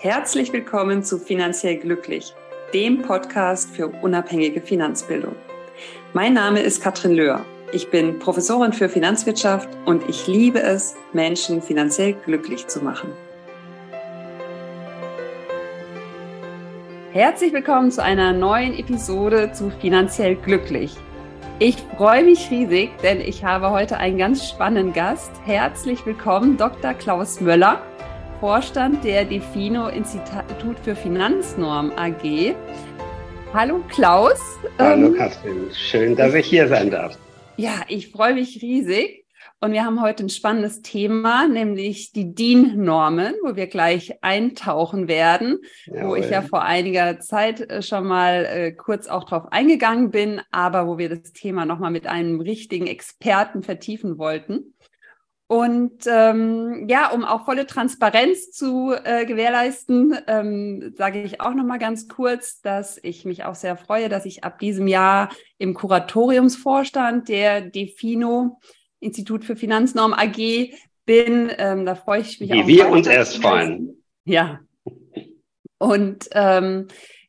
[0.00, 2.32] Herzlich willkommen zu Finanziell Glücklich,
[2.72, 5.34] dem Podcast für unabhängige Finanzbildung.
[6.12, 7.44] Mein Name ist Katrin Löhr.
[7.72, 13.10] Ich bin Professorin für Finanzwirtschaft und ich liebe es, Menschen finanziell glücklich zu machen.
[17.10, 20.94] Herzlich willkommen zu einer neuen Episode zu Finanziell Glücklich.
[21.58, 25.32] Ich freue mich riesig, denn ich habe heute einen ganz spannenden Gast.
[25.44, 26.94] Herzlich willkommen, Dr.
[26.94, 27.82] Klaus Möller.
[28.40, 32.54] Vorstand der Defino Institut für Finanznorm AG.
[33.52, 34.38] Hallo Klaus.
[34.78, 37.18] Hallo ähm, Katrin, schön, dass ich hier sein darf.
[37.56, 39.24] Ja, ich freue mich riesig.
[39.60, 45.58] Und wir haben heute ein spannendes Thema, nämlich die DIN-Normen, wo wir gleich eintauchen werden,
[45.86, 46.08] Jawohl.
[46.10, 50.40] wo ich ja vor einiger Zeit äh, schon mal äh, kurz auch drauf eingegangen bin,
[50.52, 54.74] aber wo wir das Thema nochmal mit einem richtigen Experten vertiefen wollten.
[55.50, 61.64] Und ähm, ja, um auch volle Transparenz zu äh, gewährleisten, ähm, sage ich auch noch
[61.64, 65.72] mal ganz kurz, dass ich mich auch sehr freue, dass ich ab diesem Jahr im
[65.72, 68.60] Kuratoriumsvorstand der Defino
[69.00, 70.74] Institut für Finanznorm AG
[71.06, 71.50] bin.
[71.56, 72.66] Ähm, da freue ich mich Wie auch.
[72.66, 74.04] Wie wir uns erst freuen.
[74.26, 74.60] Ja.
[75.78, 76.88] Und ähm,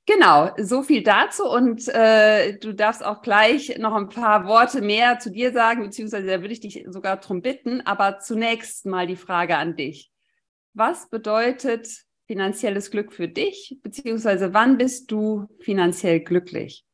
[0.10, 5.20] Genau, so viel dazu und äh, du darfst auch gleich noch ein paar Worte mehr
[5.20, 7.82] zu dir sagen, beziehungsweise da würde ich dich sogar darum bitten.
[7.82, 10.10] Aber zunächst mal die Frage an dich.
[10.74, 11.88] Was bedeutet
[12.26, 16.86] finanzielles Glück für dich, beziehungsweise wann bist du finanziell glücklich?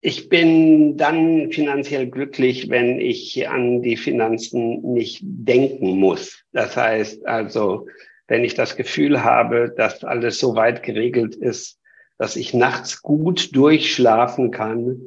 [0.00, 6.42] Ich bin dann finanziell glücklich, wenn ich an die Finanzen nicht denken muss.
[6.52, 7.86] Das heißt also,
[8.28, 11.78] wenn ich das Gefühl habe, dass alles so weit geregelt ist,
[12.18, 15.00] dass ich nachts gut durchschlafen kann,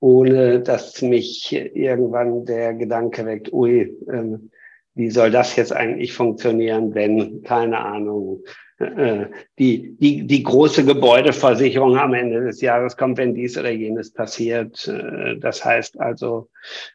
[0.00, 4.50] ohne dass mich irgendwann der Gedanke weckt, ui, ähm,
[4.94, 8.42] wie soll das jetzt eigentlich funktionieren, wenn, keine Ahnung,
[8.78, 9.26] äh,
[9.58, 14.88] die, die, die große Gebäudeversicherung am Ende des Jahres kommt, wenn dies oder jenes passiert.
[14.88, 16.48] Äh, das heißt also,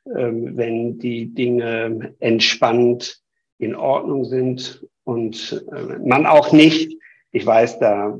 [0.05, 3.21] ähm, wenn die Dinge entspannt
[3.57, 6.97] in Ordnung sind und äh, man auch nicht,
[7.31, 8.17] ich weiß, da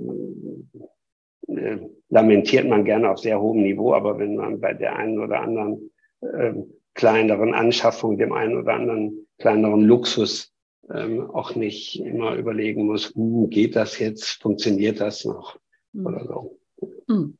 [1.47, 1.77] äh,
[2.09, 5.91] lamentiert man gerne auf sehr hohem Niveau, aber wenn man bei der einen oder anderen
[6.21, 6.53] äh,
[6.93, 10.53] kleineren Anschaffung, dem einen oder anderen kleineren Luxus
[10.93, 15.57] ähm, auch nicht immer überlegen muss, hm, geht das jetzt, funktioniert das noch
[15.93, 16.05] mhm.
[16.05, 16.59] oder so.
[17.07, 17.37] Hm.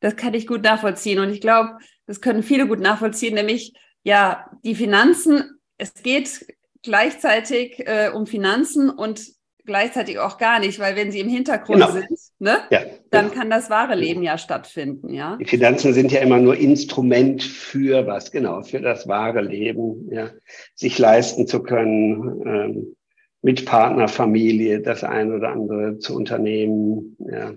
[0.00, 4.50] Das kann ich gut nachvollziehen und ich glaube, das können viele gut nachvollziehen, nämlich ja,
[4.64, 6.46] die Finanzen, es geht
[6.82, 9.22] gleichzeitig äh, um Finanzen und
[9.64, 11.92] gleichzeitig auch gar nicht, weil wenn sie im Hintergrund genau.
[11.92, 12.08] sind,
[12.38, 12.80] ne, ja,
[13.10, 13.40] dann genau.
[13.40, 15.36] kann das wahre Leben ja stattfinden, ja.
[15.36, 20.30] Die Finanzen sind ja immer nur Instrument für was, genau, für das wahre Leben, ja,
[20.74, 22.96] sich leisten zu können, ähm,
[23.42, 27.54] mit Partner, Familie das ein oder andere zu unternehmen, ja,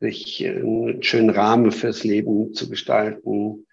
[0.00, 3.66] sich einen schönen Rahmen fürs Leben zu gestalten,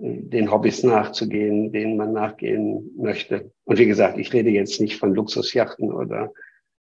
[0.00, 3.52] den Hobbys nachzugehen, denen man nachgehen möchte.
[3.64, 6.32] Und wie gesagt, ich rede jetzt nicht von Luxusjachten oder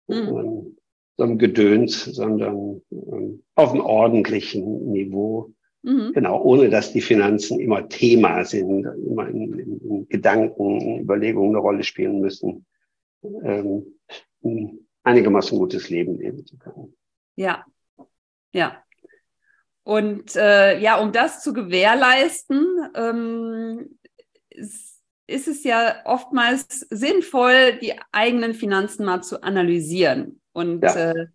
[0.08, 0.16] mhm.
[0.16, 0.78] ähm,
[1.18, 5.54] so einem Gedöns, sondern ähm, auf einem ordentlichen Niveau.
[5.84, 6.14] Mhm.
[6.14, 11.60] Genau, ohne dass die Finanzen immer Thema sind, immer in, in, Gedanken, in Überlegungen eine
[11.60, 12.66] Rolle spielen müssen,
[13.44, 13.86] ähm,
[15.04, 16.96] einigermaßen gutes Leben leben zu können.
[17.36, 17.66] Ja,
[18.54, 18.83] ja.
[19.84, 23.98] Und äh, ja, um das zu gewährleisten, ähm,
[24.50, 30.42] ist, ist es ja oftmals sinnvoll, die eigenen Finanzen mal zu analysieren.
[30.54, 31.12] Und ja.
[31.12, 31.28] äh,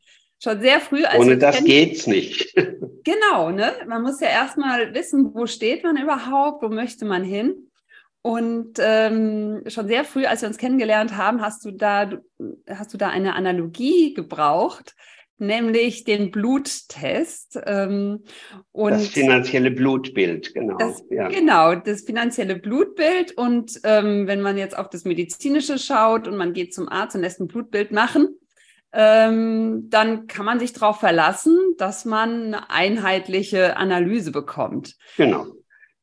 [0.42, 1.04] schon sehr früh.
[1.04, 2.54] Als Ohne das geht's nicht.
[3.04, 3.72] genau, ne?
[3.86, 7.70] Man muss ja erstmal wissen, wo steht man überhaupt, wo möchte man hin.
[8.22, 12.10] Und ähm, schon sehr früh, als wir uns kennengelernt haben, hast du da,
[12.68, 14.94] hast du da eine Analogie gebraucht,
[15.38, 17.58] nämlich den Bluttest.
[17.66, 18.24] Ähm,
[18.72, 20.76] und das finanzielle Blutbild, genau.
[20.76, 21.28] Das, ja.
[21.28, 23.36] Genau, das finanzielle Blutbild.
[23.36, 27.22] Und ähm, wenn man jetzt auf das Medizinische schaut und man geht zum Arzt und
[27.22, 28.28] lässt ein Blutbild machen,
[28.92, 34.96] ähm, dann kann man sich darauf verlassen, dass man eine einheitliche Analyse bekommt.
[35.16, 35.46] Genau.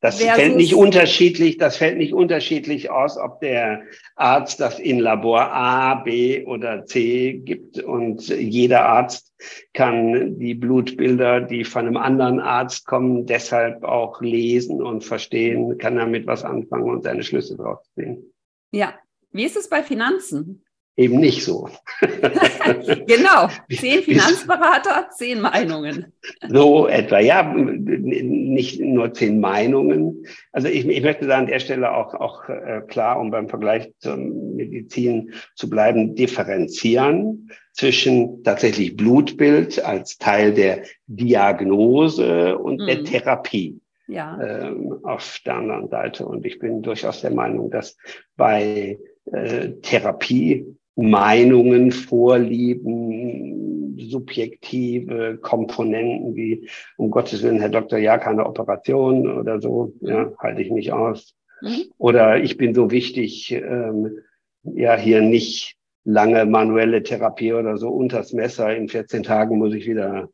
[0.05, 3.81] Das Versus fällt nicht unterschiedlich, das fällt nicht unterschiedlich aus, ob der
[4.15, 7.79] Arzt das in Labor A, B oder C gibt.
[7.79, 9.33] Und jeder Arzt
[9.73, 15.95] kann die Blutbilder, die von einem anderen Arzt kommen, deshalb auch lesen und verstehen, kann
[15.95, 18.31] damit was anfangen und seine Schlüsse draus ziehen.
[18.71, 18.93] Ja.
[19.31, 20.64] Wie ist es bei Finanzen?
[20.97, 21.69] Eben nicht so.
[23.07, 26.13] genau, zehn Finanzberater, zehn Meinungen.
[26.47, 30.25] So etwa, ja, nicht nur zehn Meinungen.
[30.51, 33.91] Also ich, ich möchte da an der Stelle auch, auch äh, klar, um beim Vergleich
[33.99, 42.85] zur Medizin zu bleiben, differenzieren zwischen tatsächlich Blutbild als Teil der Diagnose und mhm.
[42.85, 43.81] der Therapie.
[44.07, 44.39] Ja.
[44.39, 46.27] Ähm, auf der anderen Seite.
[46.27, 47.97] Und ich bin durchaus der Meinung, dass
[48.37, 48.99] bei
[49.31, 53.55] äh, Therapie Meinungen, Vorlieben,
[53.97, 60.61] subjektive Komponenten wie, um Gottes Willen, Herr Doktor, ja, keine Operation oder so, ja, halte
[60.61, 61.35] ich nicht aus.
[61.61, 61.83] Mhm.
[61.97, 64.19] Oder ich bin so wichtig, ähm,
[64.63, 68.75] ja, hier nicht lange manuelle Therapie oder so unters Messer.
[68.75, 70.29] In 14 Tagen muss ich wieder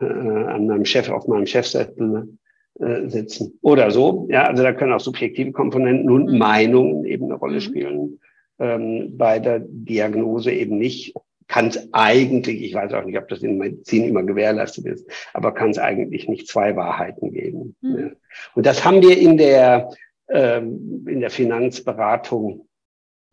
[0.00, 2.38] äh, an meinem Chef, auf meinem Chefsessel
[2.80, 3.58] äh, sitzen.
[3.62, 4.26] Oder so.
[4.30, 6.38] Ja, also da können auch subjektive Komponenten und mhm.
[6.38, 7.60] Meinungen eben eine Rolle mhm.
[7.60, 8.20] spielen
[8.62, 11.14] ähm, bei der Diagnose eben nicht.
[11.48, 15.52] Kann es eigentlich, ich weiß auch nicht, ob das in Medizin immer gewährleistet ist, aber
[15.52, 17.76] kann es eigentlich nicht zwei Wahrheiten geben.
[17.82, 17.98] Mhm.
[17.98, 18.10] Ja.
[18.54, 19.90] Und das haben wir in der,
[20.30, 22.68] ähm, in der Finanzberatung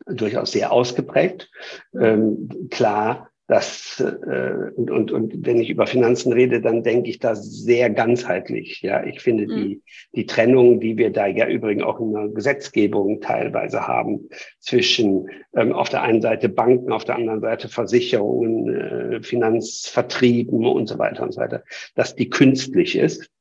[0.05, 1.49] durchaus sehr ausgeprägt.
[1.93, 7.17] Ähm, klar, das äh, und, und, und wenn ich über Finanzen rede, dann denke ich
[7.17, 8.83] da sehr ganzheitlich.
[8.83, 9.55] Ja, ich finde mhm.
[9.55, 9.81] die,
[10.13, 14.29] die Trennung, die wir da ja übrigens auch in der Gesetzgebung teilweise haben,
[14.59, 20.87] zwischen ähm, auf der einen Seite Banken, auf der anderen Seite Versicherungen, äh, Finanzvertrieben und
[20.87, 21.63] so weiter und so weiter,
[21.95, 23.31] dass die künstlich ist.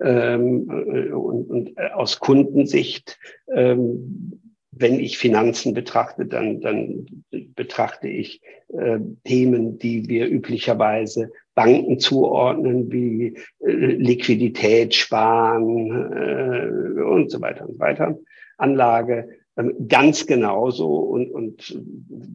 [0.00, 3.16] Ähm, äh, und, und äh, aus Kundensicht
[3.54, 4.41] ähm,
[4.72, 7.24] wenn ich Finanzen betrachte, dann, dann
[7.54, 17.30] betrachte ich äh, Themen, die wir üblicherweise Banken zuordnen, wie äh, Liquidität, Sparen äh, und
[17.30, 18.18] so weiter und so weiter.
[18.56, 19.28] Anlage
[19.58, 21.78] ähm, ganz genauso und, und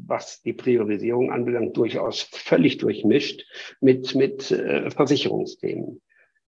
[0.06, 3.44] was die Priorisierung anbelangt, durchaus völlig durchmischt
[3.82, 6.02] mit, mit äh, Versicherungsthemen.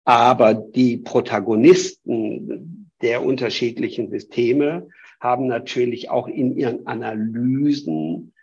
[0.03, 8.33] Aber die Protagonisten der unterschiedlichen Systeme haben natürlich auch in ihren Analysen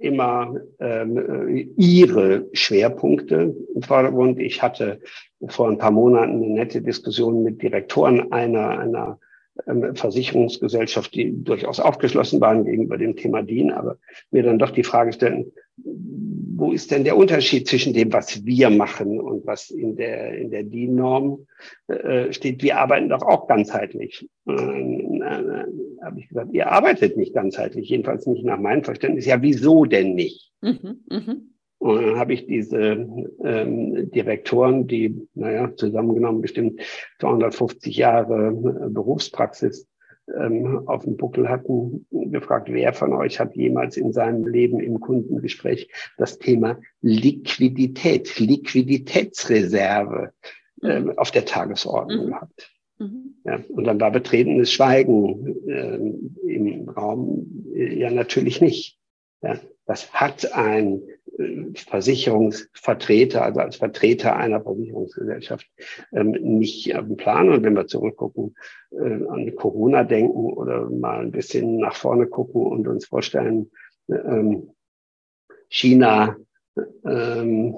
[0.00, 4.38] immer ähm, ihre Schwerpunkte im Vordergrund.
[4.38, 5.00] Ich hatte
[5.46, 9.18] vor ein paar Monaten eine nette Diskussion mit Direktoren einer, einer
[9.94, 13.98] Versicherungsgesellschaft, die durchaus aufgeschlossen waren gegenüber dem Thema DIN, aber
[14.30, 15.52] mir dann doch die Frage stellen,
[16.58, 20.50] wo ist denn der Unterschied zwischen dem, was wir machen und was in der, in
[20.50, 21.46] der DIN-Norm
[21.86, 22.62] äh, steht?
[22.62, 24.28] Wir arbeiten doch auch ganzheitlich.
[24.48, 25.64] Äh, äh,
[26.02, 29.26] habe ich gesagt, ihr arbeitet nicht ganzheitlich, jedenfalls nicht nach meinem Verständnis.
[29.26, 30.52] Ja, wieso denn nicht?
[30.60, 31.36] Mhm, mh.
[31.78, 33.06] Und dann habe ich diese
[33.44, 36.80] ähm, Direktoren, die, naja, zusammengenommen bestimmt
[37.20, 39.86] 250 Jahre äh, Berufspraxis
[40.36, 45.00] ähm, auf dem Buckel hatten, gefragt, wer von euch hat jemals in seinem Leben im
[45.00, 45.88] Kundengespräch
[46.18, 50.32] das Thema Liquidität, Liquiditätsreserve
[50.82, 51.18] ähm, mhm.
[51.18, 52.30] auf der Tagesordnung mhm.
[52.30, 52.74] gehabt.
[52.98, 53.34] Mhm.
[53.44, 57.64] Ja, und dann war betretenes Schweigen ähm, im Raum.
[57.74, 58.97] Ja, natürlich nicht.
[59.42, 61.02] Ja, das hat ein
[61.74, 65.66] Versicherungsvertreter, also als Vertreter einer Versicherungsgesellschaft,
[66.12, 67.48] ähm, nicht dem Plan.
[67.48, 68.56] Und wenn wir zurückgucken,
[68.90, 73.70] äh, an Corona denken oder mal ein bisschen nach vorne gucken und uns vorstellen,
[74.08, 74.70] ähm,
[75.68, 76.36] China
[77.04, 77.74] ähm,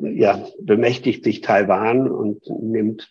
[0.00, 3.10] ja, bemächtigt sich Taiwan und nimmt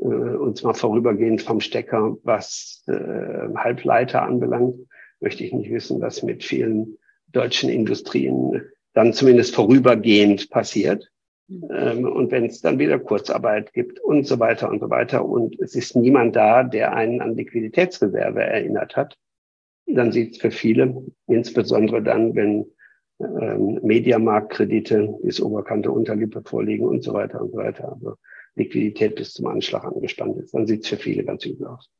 [0.00, 4.76] äh, uns mal vorübergehend vom Stecker, was äh, Halbleiter anbelangt,
[5.24, 6.98] möchte ich nicht wissen, was mit vielen
[7.32, 8.62] deutschen Industrien
[8.92, 11.10] dann zumindest vorübergehend passiert.
[11.50, 15.58] Ähm, und wenn es dann wieder Kurzarbeit gibt und so weiter und so weiter und
[15.60, 19.16] es ist niemand da, der einen an Liquiditätsreserve erinnert hat,
[19.86, 22.66] dann sieht es für viele, insbesondere dann, wenn
[23.20, 28.14] ähm, Mediamarktkredite bis Oberkante Unterlippe vorliegen und so weiter und so weiter, also
[28.56, 31.90] Liquidität bis zum Anschlag angespannt ist, dann sieht es für viele ganz übel aus.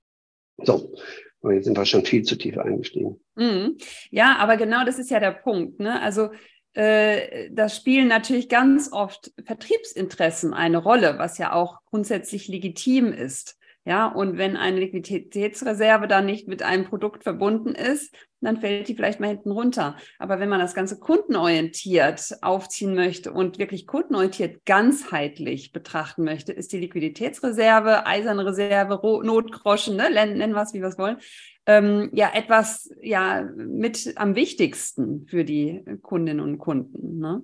[0.59, 0.95] So,
[1.43, 3.21] aber jetzt sind wir schon viel zu tief eingestiegen.
[3.35, 3.77] Mhm.
[4.11, 5.81] Ja, aber genau das ist ja der Punkt.
[5.81, 6.01] Ne?
[6.01, 6.31] Also
[6.73, 13.59] äh, da spielen natürlich ganz oft Vertriebsinteressen eine Rolle, was ja auch grundsätzlich legitim ist.
[13.87, 18.95] Ja, und wenn eine Liquiditätsreserve dann nicht mit einem Produkt verbunden ist, dann fällt die
[18.95, 19.97] vielleicht mal hinten runter.
[20.19, 26.73] Aber wenn man das Ganze kundenorientiert aufziehen möchte und wirklich kundenorientiert ganzheitlich betrachten möchte, ist
[26.73, 31.19] die Liquiditätsreserve, eiserne Reserve, Notgroschen, ne, nennen wir es, wie wir es wollen,
[31.67, 37.19] ähm, ja etwas ja mit am wichtigsten für die Kundinnen und Kunden.
[37.19, 37.43] Ne?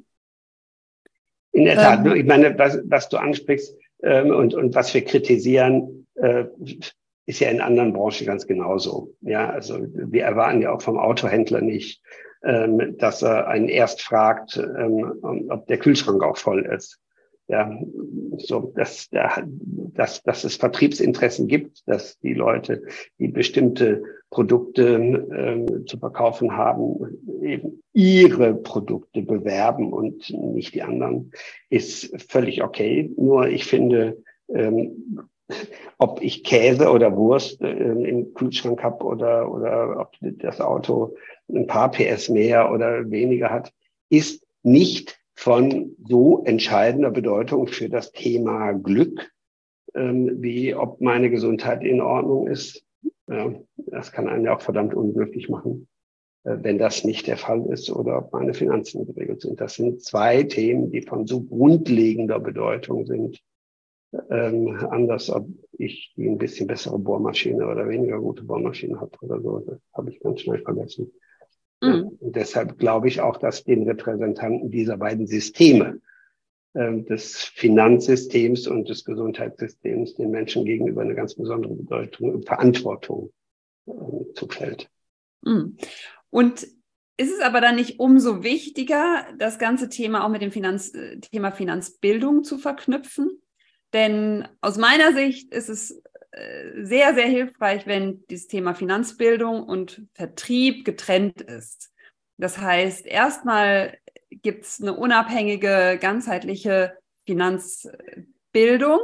[1.53, 5.05] In der Tat, ähm, ich meine, was, was du ansprichst ähm, und, und was wir
[5.05, 6.47] kritisieren, äh,
[7.27, 9.15] ist ja in anderen Branchen ganz genauso.
[9.21, 12.03] Ja, also wir erwarten ja auch vom Autohändler nicht,
[12.43, 16.99] ähm, dass er einen erst fragt, ähm, ob der Kühlschrank auch voll ist.
[17.47, 17.77] Ja,
[18.37, 22.85] so, dass, dass, dass es Vertriebsinteressen gibt, dass die Leute,
[23.19, 31.33] die bestimmte Produkte ähm, zu verkaufen haben, eben ihre Produkte bewerben und nicht die anderen,
[31.71, 33.13] ist völlig okay.
[33.17, 34.23] Nur ich finde,
[34.55, 35.19] ähm,
[35.99, 41.15] ob ich Käse oder Wurst äh, im Kühlschrank habe oder, oder ob das Auto
[41.49, 43.73] ein paar PS mehr oder weniger hat,
[44.09, 49.31] ist nicht von so entscheidender Bedeutung für das Thema Glück,
[49.95, 52.85] ähm, wie ob meine Gesundheit in Ordnung ist.
[53.29, 55.89] Ja, das kann einen ja auch verdammt unglücklich machen,
[56.45, 59.61] äh, wenn das nicht der Fall ist oder ob meine Finanzen geregelt sind.
[59.61, 63.41] Das sind zwei Themen, die von so grundlegender Bedeutung sind.
[64.31, 69.41] Ähm, anders, ob ich die ein bisschen bessere Bohrmaschine oder weniger gute Bohrmaschine habe oder
[69.41, 71.13] so, das habe ich ganz schnell vergessen.
[71.81, 72.17] Mhm.
[72.19, 76.01] Und deshalb glaube ich auch, dass den Repräsentanten dieser beiden Systeme,
[76.75, 83.33] äh, des Finanzsystems und des Gesundheitssystems, den Menschen gegenüber eine ganz besondere Bedeutung und Verantwortung
[83.87, 83.93] äh,
[84.35, 84.89] zufällt.
[85.43, 85.77] Mhm.
[86.31, 86.65] Und
[87.17, 91.19] ist es aber dann nicht umso wichtiger, das ganze Thema auch mit dem Finanz, äh,
[91.19, 93.41] Thema Finanzbildung zu verknüpfen?
[93.93, 100.03] Denn aus meiner Sicht ist es äh, sehr, sehr hilfreich, wenn dieses Thema Finanzbildung und
[100.15, 101.91] Vertrieb getrennt ist.
[102.37, 103.99] Das heißt, erstmal
[104.31, 109.01] gibt es eine unabhängige, ganzheitliche Finanzbildung,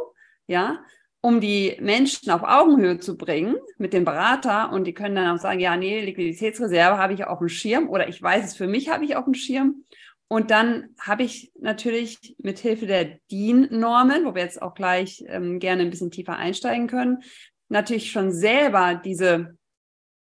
[0.47, 0.79] ja,
[1.21, 5.41] um die Menschen auf Augenhöhe zu bringen mit dem Berater und die können dann auch
[5.41, 8.89] sagen, ja, nee, Liquiditätsreserve habe ich auf dem Schirm oder ich weiß es für mich
[8.89, 9.85] habe ich auf dem Schirm
[10.29, 15.61] und dann habe ich natürlich mit Hilfe der DIN-Normen, wo wir jetzt auch gleich ähm,
[15.61, 17.23] gerne ein bisschen tiefer einsteigen können,
[17.69, 19.57] natürlich schon selber diese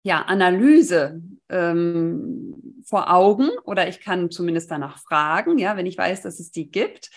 [0.04, 6.22] ja, Analyse ähm, vor Augen oder ich kann zumindest danach fragen, ja, wenn ich weiß,
[6.22, 7.10] dass es die gibt.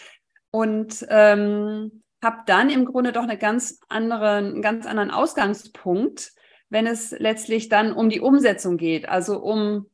[0.50, 6.34] Und ähm, habe dann im Grunde doch eine ganz andere, einen ganz anderen Ausgangspunkt,
[6.70, 9.90] wenn es letztlich dann um die Umsetzung geht, also um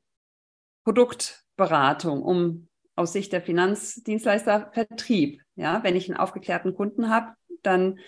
[0.84, 2.67] Produktberatung, um
[2.98, 5.42] aus Sicht der Finanzdienstleister Vertrieb.
[5.56, 8.00] Ja, wenn ich einen aufgeklärten Kunden habe, dann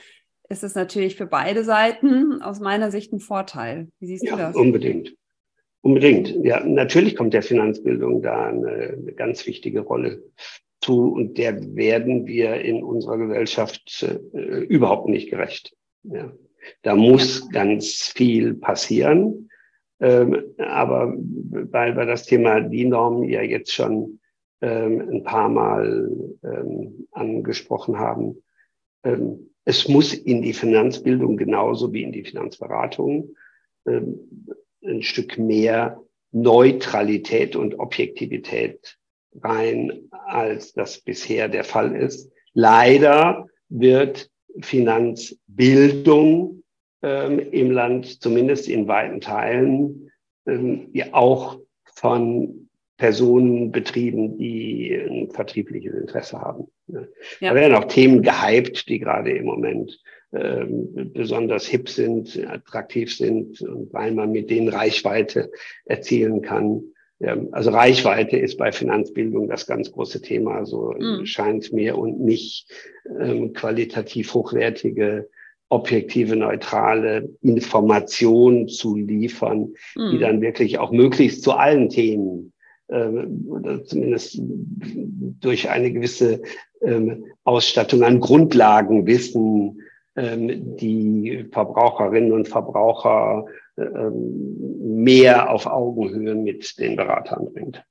[0.50, 3.90] ist es natürlich für beide Seiten aus meiner Sicht ein Vorteil.
[4.00, 4.56] Wie siehst ja, du das?
[4.56, 5.16] Unbedingt.
[5.82, 6.36] Unbedingt.
[6.44, 10.24] Ja, natürlich kommt der Finanzbildung da eine, eine ganz wichtige Rolle
[10.82, 15.74] zu und der werden wir in unserer Gesellschaft äh, überhaupt nicht gerecht.
[16.04, 16.34] Ja.
[16.82, 19.50] Da muss ganz viel passieren.
[20.02, 24.19] Ähm, aber weil wir das Thema DIN-Norm ja jetzt schon
[24.62, 26.12] ähm, ein paar Mal
[26.44, 28.44] ähm, angesprochen haben.
[29.04, 33.36] Ähm, es muss in die Finanzbildung genauso wie in die Finanzberatung
[33.86, 36.02] ähm, ein Stück mehr
[36.32, 38.98] Neutralität und Objektivität
[39.42, 42.32] rein, als das bisher der Fall ist.
[42.54, 44.30] Leider wird
[44.62, 46.64] Finanzbildung
[47.02, 50.12] ähm, im Land, zumindest in weiten Teilen,
[50.46, 51.60] ähm, ja auch
[51.96, 52.59] von
[53.00, 56.68] Personen betrieben, die ein vertriebliches Interesse haben.
[56.88, 57.02] Ja.
[57.40, 59.98] Da werden auch Themen gehypt, die gerade im Moment
[60.34, 65.50] ähm, besonders hip sind, attraktiv sind und weil man mit denen Reichweite
[65.86, 66.84] erzielen kann.
[67.20, 71.26] Ja, also Reichweite ist bei Finanzbildung das ganz große Thema, so mhm.
[71.26, 72.70] scheint mir und nicht
[73.20, 75.30] ähm, qualitativ hochwertige
[75.70, 80.12] objektive, neutrale Informationen zu liefern, mhm.
[80.12, 82.54] die dann wirklich auch möglichst zu allen Themen ähm,
[82.90, 86.42] zumindest durch eine gewisse
[86.82, 89.82] ähm, Ausstattung an Grundlagenwissen
[90.16, 93.46] ähm, die Verbraucherinnen und Verbraucher
[93.80, 97.82] mehr auf Augenhöhe mit den Beratern bringt.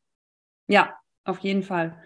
[0.66, 1.96] Ja, auf jeden Fall.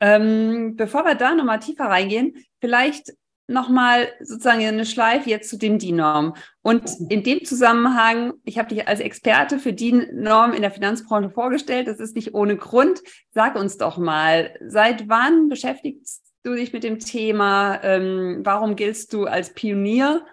[0.00, 3.12] Ähm, bevor wir da nochmal tiefer reingehen, vielleicht
[3.48, 6.34] nochmal sozusagen eine Schleife jetzt zu den DIN-Normen.
[6.62, 11.88] Und in dem Zusammenhang, ich habe dich als Experte für DIN-Normen in der Finanzbranche vorgestellt,
[11.88, 13.00] das ist nicht ohne Grund.
[13.32, 17.82] Sag uns doch mal, seit wann beschäftigst du dich mit dem Thema?
[17.82, 20.26] Ähm, warum giltst du als Pionier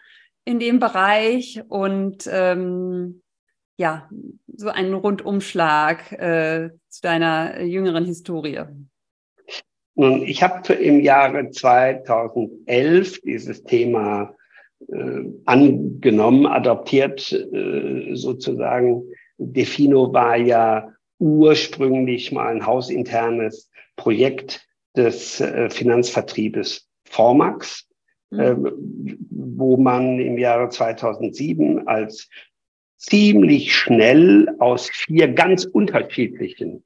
[0.44, 1.62] in dem Bereich?
[1.70, 3.22] Und ähm,
[3.78, 4.10] ja,
[4.48, 8.62] so einen Rundumschlag äh, zu deiner jüngeren Historie.
[9.96, 14.36] Nun, ich habe im Jahre 2011 dieses Thema
[14.90, 19.04] äh, angenommen, adoptiert äh, sozusagen.
[19.38, 27.88] Defino war ja ursprünglich mal ein hausinternes Projekt des äh, Finanzvertriebes Formax,
[28.32, 28.40] mhm.
[28.40, 28.56] äh,
[29.30, 32.30] wo man im Jahre 2007 als
[32.98, 36.84] ziemlich schnell aus vier ganz unterschiedlichen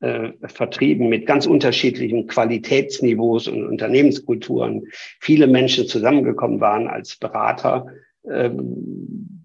[0.00, 4.84] äh, Vertrieben mit ganz unterschiedlichen Qualitätsniveaus und Unternehmenskulturen.
[5.20, 7.86] Viele Menschen zusammengekommen waren als Berater,
[8.30, 9.44] ähm,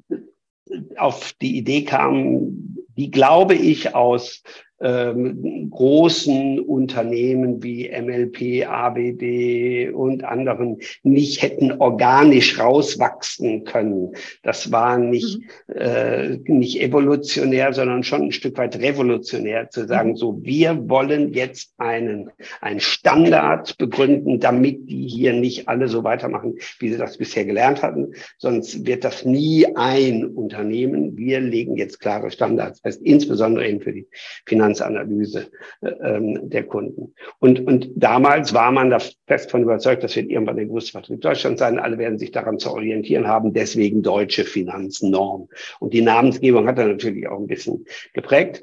[0.98, 4.43] auf die Idee kamen, die, glaube ich, aus
[4.84, 14.13] ähm, großen Unternehmen wie MLP, ABB und anderen nicht hätten organisch rauswachsen können.
[14.44, 15.75] Das war nicht, mhm.
[15.75, 20.16] äh, nicht evolutionär, sondern schon ein Stück weit revolutionär zu sagen, mhm.
[20.18, 26.56] so, wir wollen jetzt einen, einen Standard begründen, damit die hier nicht alle so weitermachen,
[26.80, 28.13] wie sie das bisher gelernt hatten.
[28.38, 31.16] Sonst wird das nie ein Unternehmen.
[31.16, 34.08] Wir legen jetzt klare Standards fest, insbesondere eben für die
[34.46, 35.51] Finanz Finanzanalyse
[35.82, 37.13] ähm, der Kunden.
[37.39, 41.22] Und, und damals war man da fest von überzeugt, das wird irgendwann der größte Vertrieb
[41.22, 41.80] Deutschlands sein.
[41.80, 45.50] Alle werden sich daran zu orientieren haben, deswegen deutsche Finanznorm.
[45.80, 48.62] Und die Namensgebung hat er natürlich auch ein bisschen geprägt.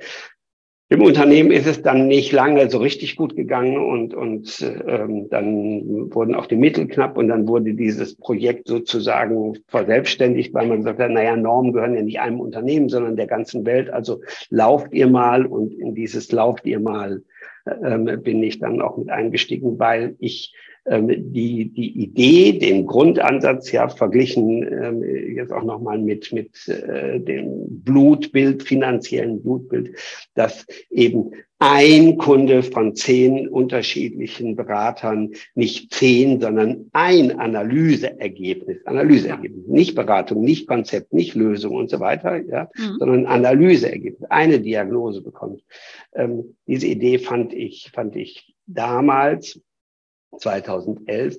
[0.92, 6.12] Im Unternehmen ist es dann nicht lange so richtig gut gegangen und, und ähm, dann
[6.12, 10.98] wurden auch die Mittel knapp und dann wurde dieses Projekt sozusagen verselbstständigt, weil man hat,
[10.98, 13.88] naja, Normen gehören ja nicht einem Unternehmen, sondern der ganzen Welt.
[13.88, 17.22] Also lauft ihr mal und in dieses lauft ihr mal
[17.84, 20.52] ähm, bin ich dann auch mit eingestiegen, weil ich
[20.86, 25.02] die, die Idee, den Grundansatz ja verglichen ähm,
[25.34, 29.96] jetzt auch nochmal mit, mit äh, dem Blutbild, finanziellen Blutbild,
[30.34, 31.32] dass eben
[31.62, 40.66] ein Kunde von zehn unterschiedlichen Beratern, nicht zehn, sondern ein Analyseergebnis, Analyseergebnis, nicht Beratung, nicht
[40.66, 42.96] Konzept, nicht Lösung und so weiter, ja, mhm.
[42.98, 45.62] sondern Analyseergebnis, eine Diagnose bekommt.
[46.14, 49.60] Ähm, diese Idee fand ich, fand ich damals
[50.38, 51.36] 2011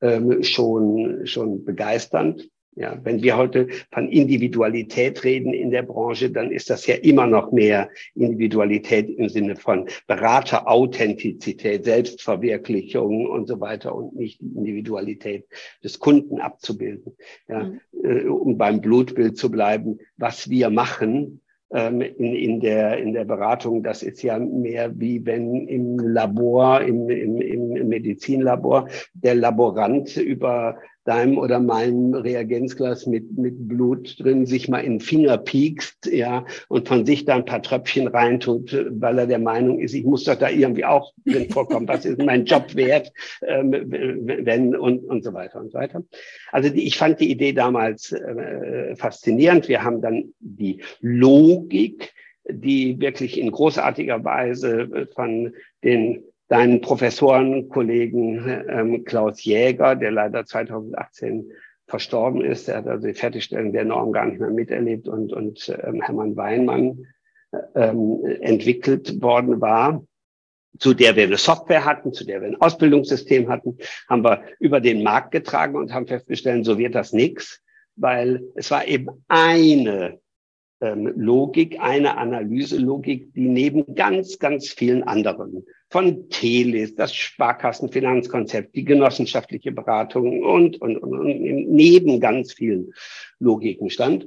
[0.00, 2.48] ähm, schon, schon begeisternd.
[2.78, 7.26] Ja, wenn wir heute von Individualität reden in der Branche, dann ist das ja immer
[7.26, 15.46] noch mehr Individualität im Sinne von Beraterauthentizität, Selbstverwirklichung und so weiter und nicht die Individualität
[15.82, 17.16] des Kunden abzubilden.
[17.48, 17.80] Ja, mhm.
[18.04, 21.40] Äh, um beim Blutbild zu bleiben, was wir machen,
[21.70, 23.82] in, in, der, in der Beratung.
[23.82, 30.78] Das ist ja mehr wie wenn im Labor, im, im, im Medizinlabor, der Laborant über
[31.06, 36.44] deinem oder meinem Reagenzglas mit, mit Blut drin sich mal in den Finger piekst, ja,
[36.68, 40.24] und von sich da ein paar Tröpfchen reintut, weil er der Meinung ist, ich muss
[40.24, 41.88] doch da irgendwie auch drin vorkommen.
[41.88, 43.12] Was ist mein Job wert,
[43.46, 46.02] ähm, wenn, und, und so weiter und so weiter.
[46.50, 49.68] Also die, ich fand die Idee damals äh, faszinierend.
[49.68, 52.12] Wir haben dann die Logik,
[52.48, 55.52] die wirklich in großartiger Weise von
[55.84, 61.50] den deinen Professorenkollegen ähm, Klaus Jäger, der leider 2018
[61.86, 62.68] verstorben ist.
[62.68, 66.36] Er hat also die Fertigstellung der Norm gar nicht mehr miterlebt und, und ähm, Hermann
[66.36, 67.06] Weinmann
[67.74, 70.02] ähm, entwickelt worden war
[70.78, 73.78] zu der wir eine Software hatten, zu der wir ein Ausbildungssystem hatten,
[74.08, 77.62] haben wir über den Markt getragen und haben festgestellt, so wird das nix,
[77.96, 80.20] weil es war eben eine
[80.80, 88.84] ähm, Logik, eine Analyselogik, die neben ganz, ganz vielen anderen von Teles, das Sparkassenfinanzkonzept, die
[88.84, 92.92] genossenschaftliche Beratung und, und, und, und neben ganz vielen
[93.38, 94.26] Logiken stand.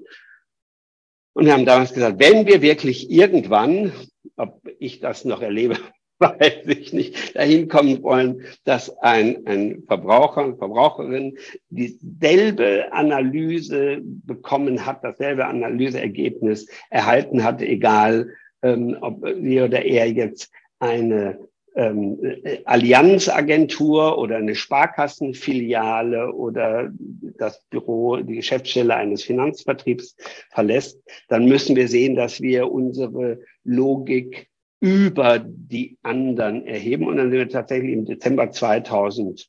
[1.34, 3.92] Und wir haben damals gesagt, wenn wir wirklich irgendwann,
[4.36, 5.78] ob ich das noch erlebe,
[6.20, 11.38] weiß ich nicht, dahin kommen wollen, dass ein, ein Verbraucher, eine Verbraucherin
[11.70, 20.52] dieselbe Analyse bekommen hat, dasselbe Analyseergebnis erhalten hat, egal ähm, ob sie oder er jetzt
[20.80, 21.40] eine
[21.76, 22.20] ähm,
[22.66, 26.92] Allianzagentur oder eine Sparkassenfiliale oder
[27.38, 30.16] das Büro, die Geschäftsstelle eines Finanzvertriebs
[30.52, 37.08] verlässt, dann müssen wir sehen, dass wir unsere Logik über die anderen erheben.
[37.08, 39.48] Und dann sind wir tatsächlich im Dezember 2012,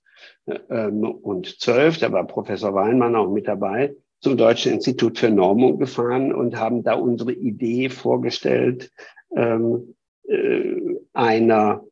[1.99, 6.83] da war Professor Weinmann auch mit dabei, zum Deutschen Institut für Normung gefahren und haben
[6.83, 8.91] da unsere Idee vorgestellt,
[9.35, 9.95] ähm,
[10.29, 10.77] äh,
[11.13, 11.85] einer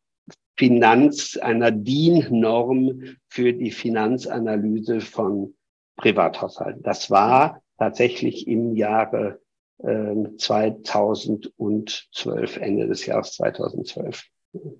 [0.58, 5.54] Finanz, einer DIN-Norm für die Finanzanalyse von
[5.96, 6.82] Privathaushalten.
[6.82, 9.40] Das war tatsächlich im Jahre
[9.78, 14.24] äh, 2012, Ende des Jahres 2012.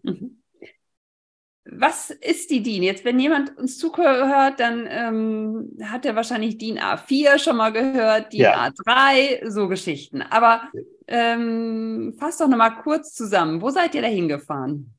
[0.03, 0.43] Mhm.
[1.71, 2.83] Was ist die DIN?
[2.83, 8.33] Jetzt, wenn jemand uns zuhört, dann ähm, hat er wahrscheinlich DIN A4 schon mal gehört,
[8.33, 8.69] DIN ja.
[8.69, 10.23] A3, so Geschichten.
[10.23, 10.62] Aber
[11.07, 13.61] ähm, fass doch nochmal kurz zusammen.
[13.61, 14.98] Wo seid ihr da hingefahren?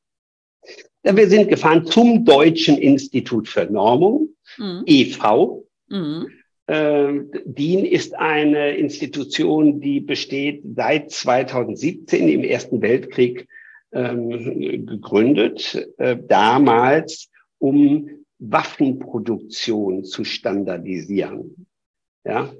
[1.03, 4.83] Wir sind gefahren zum Deutschen Institut für Normung, mhm.
[4.85, 5.63] EV.
[5.87, 6.27] Mhm.
[6.67, 13.47] Ähm, DIN ist eine Institution, die besteht seit 2017 im Ersten Weltkrieg
[13.91, 21.65] ähm, gegründet, äh, damals um Waffenproduktion zu standardisieren.
[22.23, 22.53] Ja,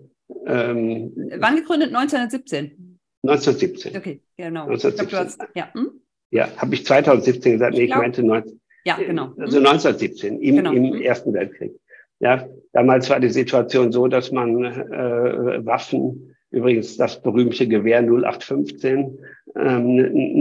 [0.46, 1.94] ähm, Wann gegründet?
[1.94, 3.00] 1917?
[3.24, 3.98] 1917.
[3.98, 4.64] Okay, genau.
[4.68, 5.08] 1917.
[5.08, 6.02] Glaub, hast, ja, hm?
[6.32, 7.74] Ja habe ich 2017 gesagt?
[7.74, 9.34] Nee, ich, ich meinte 19, ja, genau.
[9.38, 10.72] Also 1917 im, genau.
[10.72, 11.02] im hm?
[11.02, 11.74] Ersten Weltkrieg.
[12.20, 19.20] Ja, damals war die Situation so, dass man äh, Waffen, übrigens das berühmte Gewehr 0815,
[19.56, 19.96] ähm,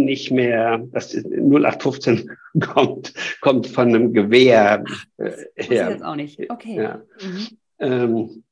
[0.05, 4.85] nicht mehr, das 0815 kommt, kommt von einem Gewehr
[5.19, 5.85] äh, her.
[5.85, 6.51] Das jetzt auch nicht.
[6.51, 6.77] Okay.
[6.77, 7.03] Ja.
[7.21, 7.49] Mhm.
[7.81, 8.45] Ähm,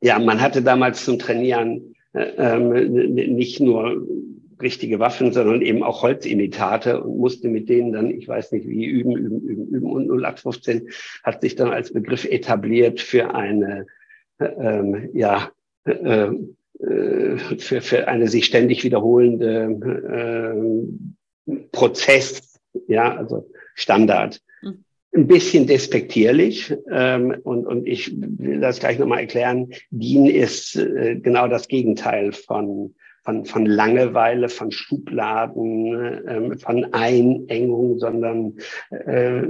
[0.00, 4.06] ja, man hatte damals zum Trainieren äh, ähm, nicht nur
[4.62, 8.84] richtige Waffen, sondern eben auch Holzimitate und musste mit denen dann, ich weiß nicht wie,
[8.84, 9.90] üben, üben, üben, üben.
[9.90, 10.88] Und 0815
[11.22, 13.86] hat sich dann als Begriff etabliert für eine,
[14.38, 15.50] ähm, ja,
[15.84, 16.30] äh,
[16.80, 19.76] äh, für, für eine sich ständig wiederholende
[21.46, 24.40] äh, Prozess, ja, also Standard.
[24.62, 24.84] Mhm.
[25.14, 29.72] Ein bisschen despektierlich ähm, und, und ich will das gleich nochmal erklären.
[29.90, 37.98] DIN ist äh, genau das Gegenteil von von, von Langeweile, von Schubladen, äh, von Einengung,
[37.98, 38.56] sondern
[38.90, 39.42] äh,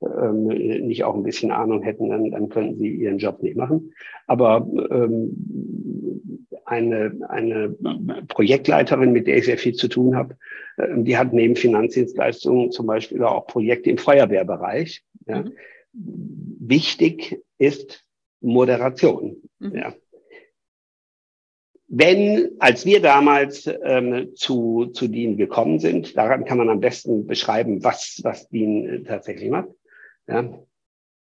[0.02, 3.94] ähm, nicht auch ein bisschen Ahnung hätten, dann, dann könnten Sie Ihren Job nicht machen.
[4.26, 7.76] Aber ähm, eine, eine
[8.28, 10.37] Projektleiterin, mit der ich sehr viel zu tun habe,
[10.76, 15.04] äh, die hat neben Finanzdienstleistungen zum Beispiel auch Projekte im Feuerwehrbereich.
[15.26, 15.42] Ja.
[15.42, 15.52] Mhm.
[16.59, 18.05] Wichtig ist,
[18.40, 19.42] Moderation.
[19.59, 19.77] Mhm.
[19.77, 19.94] Ja.
[21.88, 27.27] Wenn, als wir damals ähm, zu, zu DIN gekommen sind, daran kann man am besten
[27.27, 29.68] beschreiben, was, was DIN äh, tatsächlich macht,
[30.27, 30.59] ja,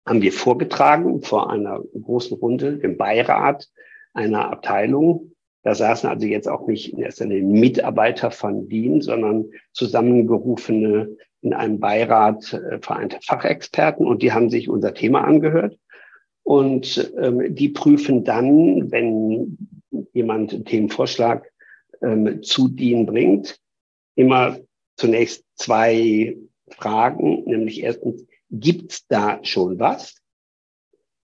[0.06, 3.68] haben wir vorgetragen vor einer großen Runde, dem Beirat
[4.13, 5.32] einer Abteilung.
[5.63, 11.54] Da saßen also jetzt auch nicht in erster Linie Mitarbeiter von DIN, sondern zusammengerufene in
[11.54, 15.78] einem Beirat äh, vereinte Fachexperten und die haben sich unser Thema angehört
[16.43, 19.58] und ähm, die prüfen dann, wenn
[20.13, 21.51] jemand einen Themenvorschlag
[22.01, 23.60] ähm, zu DIN bringt,
[24.15, 24.58] immer
[24.95, 26.38] zunächst zwei
[26.69, 30.15] Fragen, nämlich erstens, gibt's da schon was?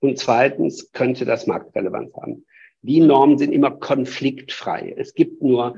[0.00, 2.46] Und zweitens, könnte das Marktrelevanz haben?
[2.82, 4.94] Die Normen sind immer konfliktfrei.
[4.96, 5.76] Es gibt nur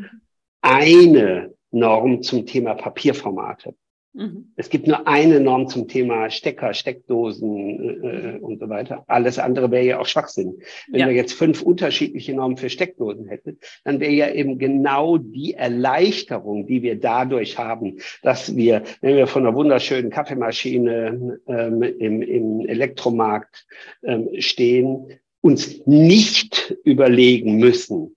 [0.60, 3.74] eine Norm zum Thema Papierformate.
[4.12, 4.52] Mhm.
[4.56, 9.04] Es gibt nur eine Norm zum Thema Stecker, Steckdosen äh, und so weiter.
[9.06, 10.58] Alles andere wäre ja auch Schwachsinn.
[10.88, 11.06] Wenn ja.
[11.06, 16.66] wir jetzt fünf unterschiedliche Normen für Steckdosen hätten, dann wäre ja eben genau die Erleichterung,
[16.66, 22.60] die wir dadurch haben, dass wir, wenn wir von einer wunderschönen Kaffeemaschine ähm, im, im
[22.66, 23.66] Elektromarkt
[24.02, 25.06] ähm, stehen,
[25.40, 28.16] uns nicht überlegen müssen,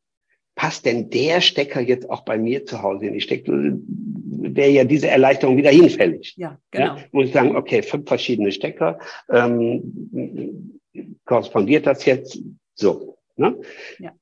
[0.64, 3.82] passt denn der Stecker jetzt auch bei mir zu Hause in die Steckdose?
[3.86, 6.36] Wäre ja diese Erleichterung wieder hinfällig.
[6.38, 6.96] Ja, genau.
[6.96, 8.98] Ja, muss ich sagen, okay, fünf verschiedene Stecker,
[9.30, 10.80] ähm,
[11.26, 12.40] korrespondiert das jetzt
[12.76, 13.18] so?
[13.36, 13.60] Ne?
[14.00, 14.14] Ja.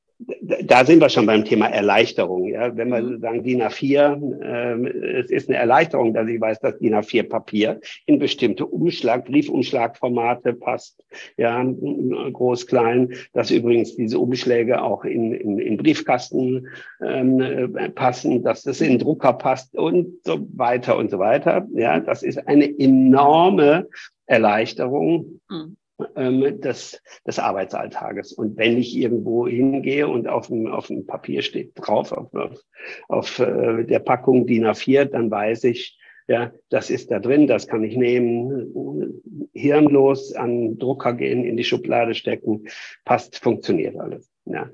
[0.63, 2.45] Da sind wir schon beim Thema Erleichterung.
[2.45, 2.75] Ja?
[2.75, 3.19] Wenn wir mhm.
[3.19, 7.79] sagen DIN A4, äh, es ist eine Erleichterung, dass ich weiß, dass DIN A4 Papier
[8.05, 11.03] in bestimmte Umschlag, Briefumschlagformate passt,
[11.37, 16.67] ja, groß, klein, dass übrigens diese Umschläge auch in, in, in Briefkasten
[17.03, 21.67] ähm, passen, dass das in Drucker passt und so weiter und so weiter.
[21.73, 23.87] Ja, das ist eine enorme
[24.25, 25.39] Erleichterung.
[25.49, 25.77] Mhm
[26.15, 28.33] ähm, des, des Arbeitsalltages.
[28.33, 32.63] Und wenn ich irgendwo hingehe und auf dem, auf dem Papier steht drauf, auf, auf,
[33.07, 37.67] auf äh, der Packung DIN A4, dann weiß ich, ja, das ist da drin, das
[37.67, 39.19] kann ich nehmen,
[39.53, 42.67] hirnlos an Drucker gehen, in die Schublade stecken,
[43.03, 44.31] passt, funktioniert alles.
[44.45, 44.69] Ja.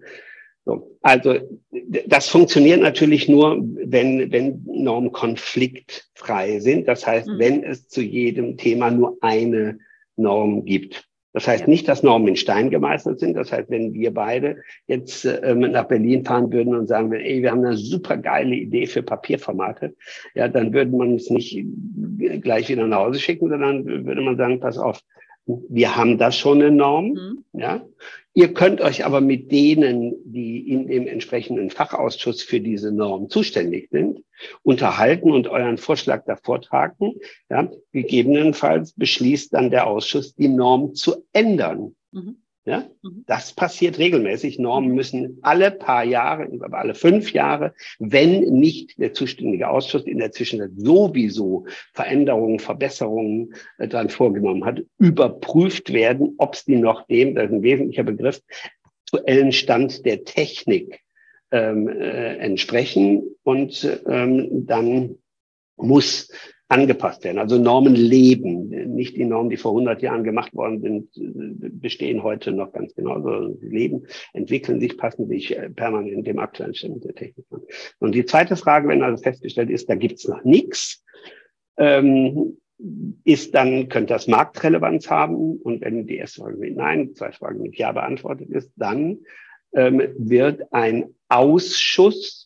[0.65, 1.35] So, also
[2.07, 6.89] das funktioniert natürlich nur, wenn, wenn Normen konfliktfrei sind.
[6.89, 7.39] Das heißt, mhm.
[7.39, 9.79] wenn es zu jedem Thema nur eine
[10.17, 11.06] Norm gibt.
[11.37, 13.35] Das heißt nicht, dass Normen in Stein gemeißelt sind.
[13.35, 17.51] Das heißt, wenn wir beide jetzt ähm, nach Berlin fahren würden und sagen, ey, wir
[17.51, 19.95] haben eine super geile Idee für Papierformate,
[20.33, 21.63] ja, dann würde man es nicht
[22.41, 24.99] gleich wieder nach Hause schicken, sondern würde man sagen, pass auf,
[25.47, 27.43] wir haben da schon eine Norm, mhm.
[27.53, 27.85] ja.
[28.33, 33.89] Ihr könnt euch aber mit denen, die in dem entsprechenden Fachausschuss für diese Norm zuständig
[33.89, 34.23] sind,
[34.61, 37.15] unterhalten und euren Vorschlag da vortragen.
[37.49, 37.71] Ja.
[37.93, 41.95] Gegebenenfalls beschließt dann der Ausschuss, die Norm zu ändern.
[42.11, 42.37] Mhm.
[42.67, 42.83] Ja?
[43.01, 43.23] Mhm.
[43.25, 44.59] Das passiert regelmäßig.
[44.59, 50.19] Normen müssen alle paar Jahre, aber alle fünf Jahre, wenn nicht der zuständige Ausschuss in
[50.19, 57.07] der Zwischenzeit sowieso Veränderungen, Verbesserungen äh, dann vorgenommen hat, überprüft werden, ob es die noch
[57.07, 58.41] dem, das ist ein wesentlicher Begriff,
[59.05, 60.99] aktuellen Stand der Technik
[61.51, 63.23] ähm, äh, entsprechen.
[63.43, 65.19] Und ähm, dann
[65.77, 66.29] muss
[66.69, 67.39] angepasst werden.
[67.39, 68.69] Also Normen leben.
[68.93, 73.55] Nicht die Normen, die vor 100 Jahren gemacht worden sind, bestehen heute noch ganz genauso.
[73.61, 77.61] Sie leben, entwickeln sich, passen sich äh, permanent dem aktuellen Stand der Technik an.
[77.99, 81.03] Und die zweite Frage, wenn also festgestellt ist, da gibt's noch nichts,
[81.77, 82.57] ähm,
[83.23, 85.57] ist dann, könnte das Marktrelevanz haben?
[85.57, 89.19] Und wenn die erste Frage mit Nein, die zweite Frage mit Ja beantwortet ist, dann
[89.73, 92.36] ähm, wird ein Ausschuss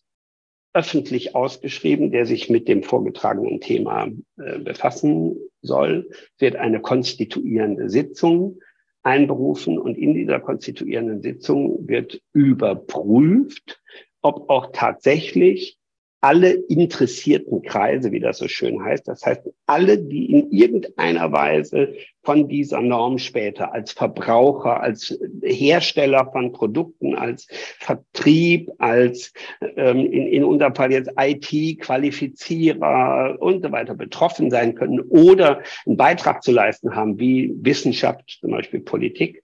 [0.73, 4.07] öffentlich ausgeschrieben, der sich mit dem vorgetragenen Thema
[4.37, 8.59] äh, befassen soll, wird eine konstituierende Sitzung
[9.03, 13.81] einberufen und in dieser konstituierenden Sitzung wird überprüft,
[14.21, 15.77] ob auch tatsächlich
[16.21, 19.07] alle interessierten Kreise, wie das so schön heißt.
[19.07, 26.29] Das heißt, alle, die in irgendeiner Weise von dieser Norm später als Verbraucher, als Hersteller
[26.31, 27.47] von Produkten, als
[27.79, 29.33] Vertrieb, als
[29.75, 35.97] ähm, in, in unserem Fall jetzt IT-Qualifizierer und so weiter betroffen sein können oder einen
[35.97, 39.43] Beitrag zu leisten haben, wie Wissenschaft, zum Beispiel Politik,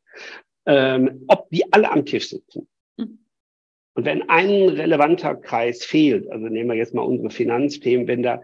[0.68, 2.68] ähm, ob die alle am Tisch sitzen.
[3.98, 8.44] Und wenn ein relevanter Kreis fehlt, also nehmen wir jetzt mal unsere Finanzthemen, wenn da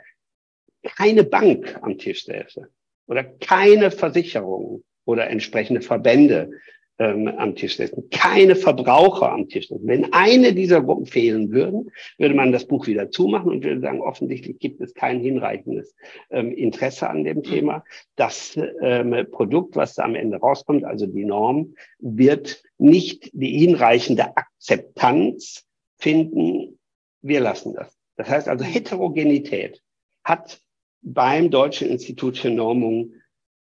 [0.82, 2.68] keine Bank am Tisch säße
[3.06, 6.50] oder keine Versicherung oder entsprechende Verbände
[7.00, 9.88] ähm, am Tisch sitzen, keine Verbraucher am Tisch sitzen.
[9.88, 14.02] Wenn eine dieser Gruppen fehlen würden, würde man das Buch wieder zumachen und würde sagen,
[14.02, 15.96] offensichtlich gibt es kein hinreichendes
[16.30, 17.84] ähm, Interesse an dem Thema.
[18.16, 24.38] Das ähm, Produkt, was da am Ende rauskommt, also die Norm, wird nicht die hinreichende
[24.38, 25.66] Akzeptanz
[25.98, 26.80] finden.
[27.22, 27.98] Wir lassen das.
[28.18, 29.82] Das heißt also, Heterogenität
[30.24, 30.62] hat
[31.02, 33.14] beim Deutschen Institut für Normung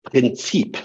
[0.03, 0.77] Prinzip.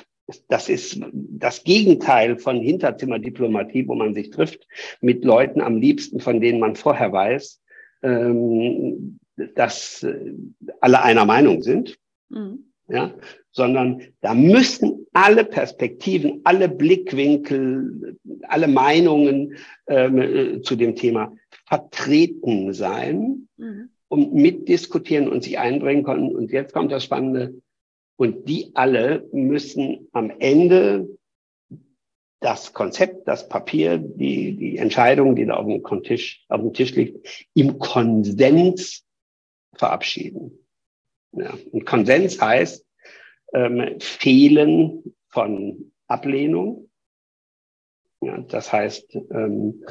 [0.48, 4.66] Das ist das Gegenteil von Hinterzimmerdiplomatie, wo man sich trifft
[5.00, 7.60] mit Leuten am liebsten, von denen man vorher weiß,
[8.02, 9.18] ähm,
[9.54, 10.32] dass äh,
[10.80, 11.98] alle einer Meinung sind.
[12.28, 12.66] Mhm.
[12.88, 13.14] Ja,
[13.52, 19.56] sondern da müssen alle Perspektiven, alle Blickwinkel, alle Meinungen
[19.86, 21.32] ähm, äh, zu dem Thema
[21.66, 23.90] vertreten sein mhm.
[24.08, 26.34] und mitdiskutieren und sich einbringen können.
[26.34, 27.54] Und jetzt kommt das Spannende.
[28.16, 31.08] Und die alle müssen am Ende
[32.40, 36.94] das Konzept, das Papier, die, die Entscheidung, die da auf dem, Tisch, auf dem Tisch
[36.94, 39.04] liegt, im Konsens
[39.74, 40.58] verabschieden.
[41.32, 41.54] Ja.
[41.70, 42.84] Und Konsens heißt
[43.54, 46.90] ähm, Fehlen von Ablehnung.
[48.20, 49.84] Ja, das heißt, ähm,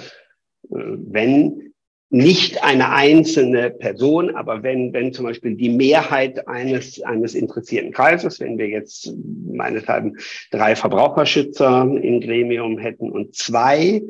[0.70, 1.71] äh, wenn
[2.14, 8.42] nicht eine einzelne Person, aber wenn, wenn zum Beispiel die Mehrheit eines, eines interessierten Kreises,
[8.42, 9.14] wenn wir jetzt
[9.50, 10.18] meinethalben
[10.52, 14.04] drei Verbraucherschützer im Gremium hätten und zwei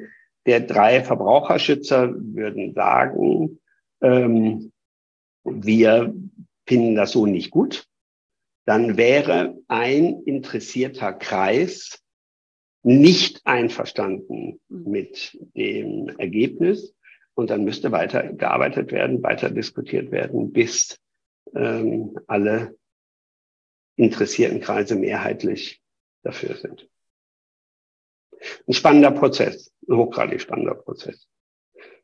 [0.48, 3.60] der drei Verbraucherschützer würden sagen,
[4.02, 4.72] ähm,
[5.44, 6.12] wir
[6.66, 7.86] finden das so nicht gut,
[8.66, 12.02] dann wäre ein interessierter Kreis
[12.84, 14.92] nicht einverstanden mhm.
[14.92, 16.96] mit dem Ergebnis.
[17.42, 21.00] Und dann müsste weiter gearbeitet werden, weiter diskutiert werden, bis
[21.56, 22.76] ähm, alle
[23.96, 25.82] interessierten Kreise mehrheitlich
[26.22, 26.88] dafür sind.
[28.68, 31.28] Ein spannender Prozess, ein hochgradig spannender Prozess.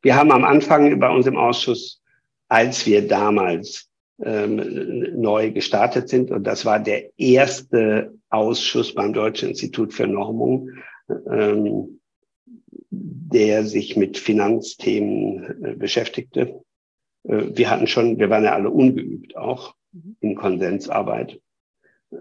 [0.01, 2.01] Wir haben am Anfang bei uns im Ausschuss,
[2.47, 9.49] als wir damals ähm, neu gestartet sind, und das war der erste Ausschuss beim Deutschen
[9.49, 10.71] Institut für Normung,
[11.29, 11.96] ähm,
[12.99, 16.61] der sich mit Finanzthemen äh, beschäftigte.
[17.23, 19.75] Äh, wir hatten schon, wir waren ja alle ungeübt auch
[20.19, 21.39] in Konsensarbeit.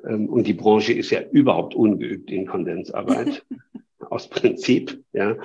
[0.07, 3.45] Ähm, und die Branche ist ja überhaupt ungeübt in Kondensarbeit.
[4.11, 5.37] aus Prinzip, ja.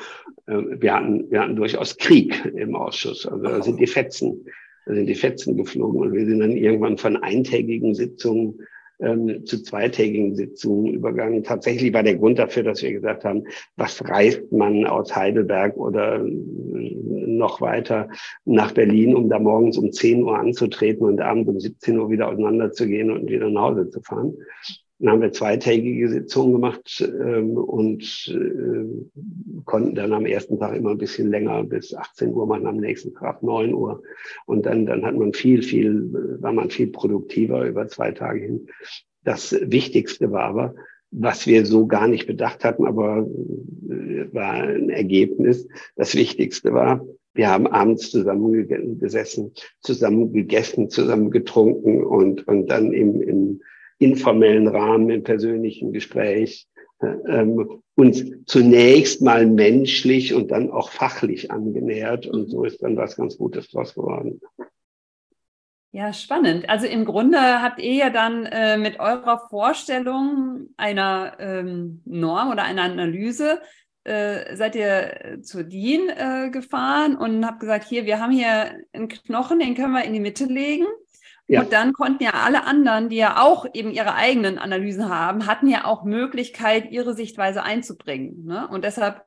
[0.47, 3.25] Ähm, wir hatten, wir hatten durchaus Krieg im Ausschuss.
[3.25, 4.45] Also da sind die Fetzen,
[4.85, 8.59] da sind die Fetzen geflogen und wir sind dann irgendwann von eintägigen Sitzungen
[9.01, 11.43] ähm, zu zweitägigen Sitzungen übergangen.
[11.43, 13.43] Tatsächlich war der Grund dafür, dass wir gesagt haben,
[13.75, 16.29] was reist man aus Heidelberg oder äh,
[17.41, 18.09] noch weiter
[18.45, 22.29] nach Berlin, um da morgens um 10 Uhr anzutreten und abends um 17 Uhr wieder
[22.29, 24.37] auseinanderzugehen und wieder nach Hause zu fahren.
[25.01, 30.91] Dann haben wir zweitägige Sitzungen gemacht ähm, und äh, konnten dann am ersten Tag immer
[30.91, 34.03] ein bisschen länger bis 18 Uhr machen, am nächsten Tag 9 Uhr.
[34.45, 38.67] Und dann, dann hat man viel, viel, war man viel produktiver über zwei Tage hin.
[39.23, 40.75] Das Wichtigste war aber,
[41.09, 43.27] was wir so gar nicht bedacht hatten, aber
[43.89, 45.67] äh, war ein Ergebnis.
[45.95, 52.93] Das Wichtigste war, wir haben abends zusammen gesessen, zusammen gegessen, zusammen getrunken und, und dann
[52.93, 53.61] im, im
[54.01, 56.67] informellen Rahmen, im persönlichen Gespräch,
[57.01, 62.27] ähm, uns zunächst mal menschlich und dann auch fachlich angenähert.
[62.27, 64.41] Und so ist dann was ganz Gutes draus geworden.
[65.93, 66.69] Ja, spannend.
[66.69, 72.63] Also im Grunde habt ihr ja dann äh, mit eurer Vorstellung einer ähm, Norm oder
[72.63, 73.59] einer Analyse
[74.03, 79.09] äh, seid ihr zu DIN äh, gefahren und habt gesagt, hier, wir haben hier einen
[79.09, 80.85] Knochen, den können wir in die Mitte legen.
[81.51, 81.63] Ja.
[81.63, 85.67] Und dann konnten ja alle anderen, die ja auch eben ihre eigenen Analysen haben, hatten
[85.67, 88.45] ja auch Möglichkeit, ihre Sichtweise einzubringen.
[88.45, 88.69] Ne?
[88.69, 89.25] Und deshalb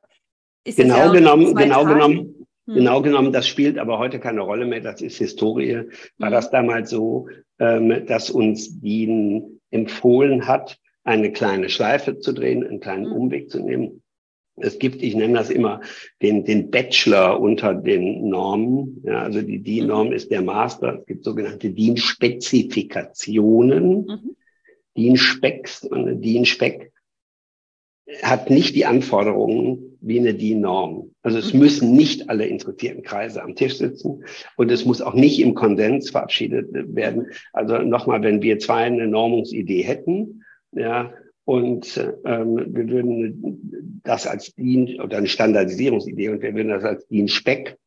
[0.63, 1.93] ist genau ja genommen, genau Tage.
[1.93, 2.73] genommen, hm.
[2.73, 4.81] genau genommen, das spielt aber heute keine Rolle mehr.
[4.81, 5.83] Das ist Historie.
[6.17, 6.33] War hm.
[6.33, 7.27] das damals so,
[7.59, 13.11] ähm, dass uns DIN empfohlen hat, eine kleine Schleife zu drehen, einen kleinen hm.
[13.11, 14.01] Umweg zu nehmen
[14.57, 15.81] es gibt, ich nenne das immer,
[16.21, 19.01] den, den Bachelor unter den Normen.
[19.05, 20.99] Ja, also die DIN-Norm ist der Master.
[20.99, 24.05] Es gibt sogenannte DIN-Spezifikationen.
[24.05, 24.35] Mhm.
[24.97, 26.93] DIN-Specs und DIN-Spec
[28.21, 31.11] hat nicht die Anforderungen wie eine DIN-Norm.
[31.21, 31.59] Also es mhm.
[31.59, 34.23] müssen nicht alle interessierten Kreise am Tisch sitzen
[34.55, 37.27] und es muss auch nicht im Konsens verabschiedet werden.
[37.51, 41.11] Also nochmal, wenn wir zwei eine Normungsidee hätten, ja,
[41.45, 47.07] und ähm, wir würden das als DIN oder eine Standardisierungsidee und wir würden das als
[47.07, 47.77] DIN-Speck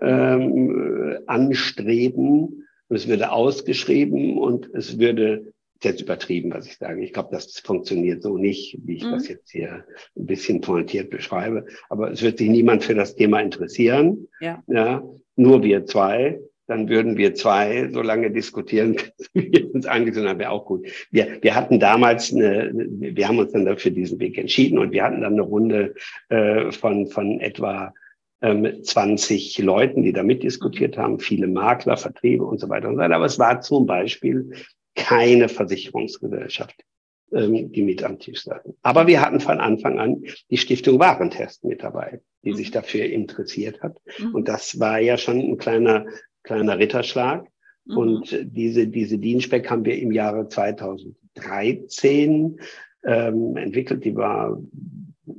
[0.00, 2.64] ähm, anstreben.
[2.88, 5.52] Und es würde ausgeschrieben und es würde
[5.82, 7.02] jetzt übertrieben, was ich sage.
[7.04, 9.12] Ich glaube, das funktioniert so nicht, wie ich mhm.
[9.12, 9.84] das jetzt hier
[10.16, 11.66] ein bisschen pointiert beschreibe.
[11.88, 14.28] Aber es wird sich niemand für das Thema interessieren.
[14.40, 14.62] Ja.
[14.68, 15.02] ja
[15.36, 18.96] nur wir zwei dann würden wir zwei so lange diskutieren,
[19.32, 20.86] wie wir uns angesehen haben, wäre auch gut.
[21.10, 25.02] Wir, wir hatten damals eine, wir haben uns dann dafür diesen Weg entschieden und wir
[25.02, 25.94] hatten dann eine Runde
[26.28, 27.94] äh, von, von etwa
[28.42, 33.00] ähm, 20 Leuten, die da mitdiskutiert haben, viele Makler, Vertriebe und so weiter und so
[33.00, 33.16] weiter.
[33.16, 34.52] Aber es war zum Beispiel
[34.94, 36.84] keine Versicherungsgesellschaft,
[37.32, 38.74] ähm, die mit am Tisch saßen.
[38.82, 42.74] Aber wir hatten von Anfang an die Stiftung Warentest mit dabei, die sich mhm.
[42.74, 43.96] dafür interessiert hat.
[44.18, 44.34] Mhm.
[44.34, 46.04] Und das war ja schon ein kleiner
[46.48, 47.46] kleiner Ritterschlag.
[47.84, 47.96] Mhm.
[47.96, 52.58] Und diese, diese Dienstspeck haben wir im Jahre 2013
[53.04, 54.04] ähm, entwickelt.
[54.04, 54.60] Die war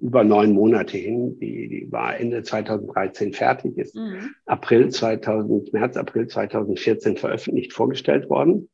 [0.02, 1.38] über neun Monate hin.
[1.40, 4.36] Die, die war Ende 2013 fertig, ist mhm.
[4.46, 8.70] April 2000, März, April 2014 veröffentlicht, vorgestellt worden.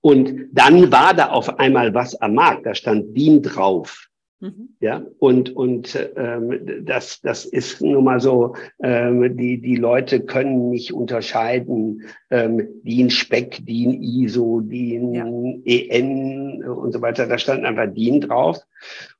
[0.00, 2.66] Und dann war da auf einmal was am Markt.
[2.66, 4.08] Da stand DIN drauf.
[4.40, 4.70] Mhm.
[4.80, 10.70] Ja, und, und ähm, das, das ist nun mal so, ähm, die, die Leute können
[10.70, 15.26] nicht unterscheiden, ähm, DIN Speck, DIN ISO, DIN ja.
[15.64, 17.26] EN und so weiter.
[17.26, 18.58] Da stand einfach DIN drauf.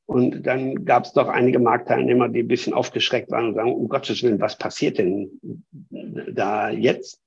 [0.06, 3.88] Und dann gab es doch einige Marktteilnehmer, die ein bisschen aufgeschreckt waren und sagen, um
[3.88, 5.40] Gottes Willen, was passiert denn
[5.90, 7.22] da jetzt?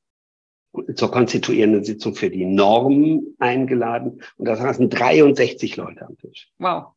[0.95, 4.21] zur konstituierenden Sitzung für die Norm eingeladen.
[4.37, 6.49] Und da saßen 63 Leute am Tisch.
[6.59, 6.93] Wow.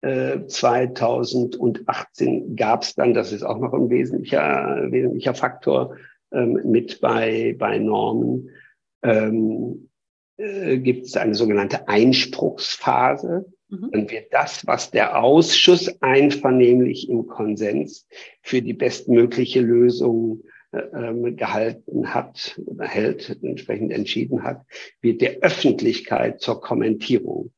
[0.00, 5.96] äh, 2018 gab es dann, das ist auch noch ein wesentlicher, wesentlicher Faktor
[6.32, 8.50] ähm, mit bei, bei Normen,
[9.02, 9.88] ähm,
[10.36, 13.46] äh, gibt es eine sogenannte Einspruchsphase.
[13.68, 13.90] Mhm.
[13.92, 18.06] Dann wird das, was der Ausschuss einvernehmlich im Konsens
[18.42, 20.42] für die bestmögliche Lösung
[21.36, 24.62] gehalten hat hält, entsprechend entschieden hat,
[25.00, 27.52] wird der Öffentlichkeit zur Kommentierung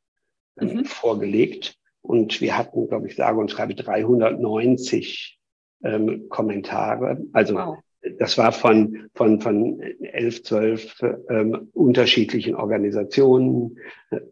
[0.60, 0.84] äh, mhm.
[0.84, 1.76] vorgelegt.
[2.02, 5.38] Und wir hatten, glaube ich, sage und schreibe 390
[5.82, 7.20] ähm, Kommentare.
[7.32, 7.78] Also wow.
[8.18, 13.78] das war von, von, von elf, zwölf ähm, unterschiedlichen Organisationen.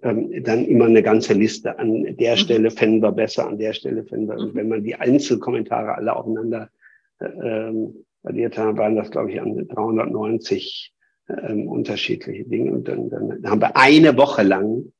[0.03, 1.78] Ähm, dann immer eine ganze Liste.
[1.78, 2.39] An der mhm.
[2.39, 4.45] Stelle fänden wir besser, an der Stelle fänden wir.
[4.45, 4.55] Mhm.
[4.55, 6.70] wenn man die Einzelkommentare alle aufeinander
[7.18, 10.93] äh, ähm, addiert haben, waren das, glaube ich, an 390
[11.29, 12.72] ähm, unterschiedliche Dinge.
[12.72, 14.93] Und dann, dann haben wir eine Woche lang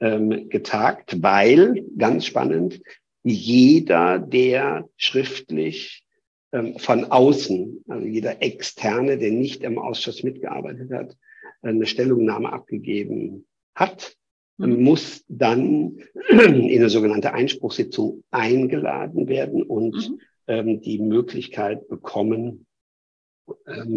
[0.00, 2.80] ähm, getagt, weil, ganz spannend,
[3.22, 6.04] jeder, der schriftlich
[6.52, 11.16] ähm, von außen, also jeder Externe, der nicht im Ausschuss mitgearbeitet hat,
[11.62, 14.16] eine Stellungnahme abgegeben hat,
[14.58, 14.82] mhm.
[14.82, 20.20] muss dann in eine sogenannte Einspruchssitzung eingeladen werden und mhm.
[20.48, 22.66] ähm, die Möglichkeit bekommen,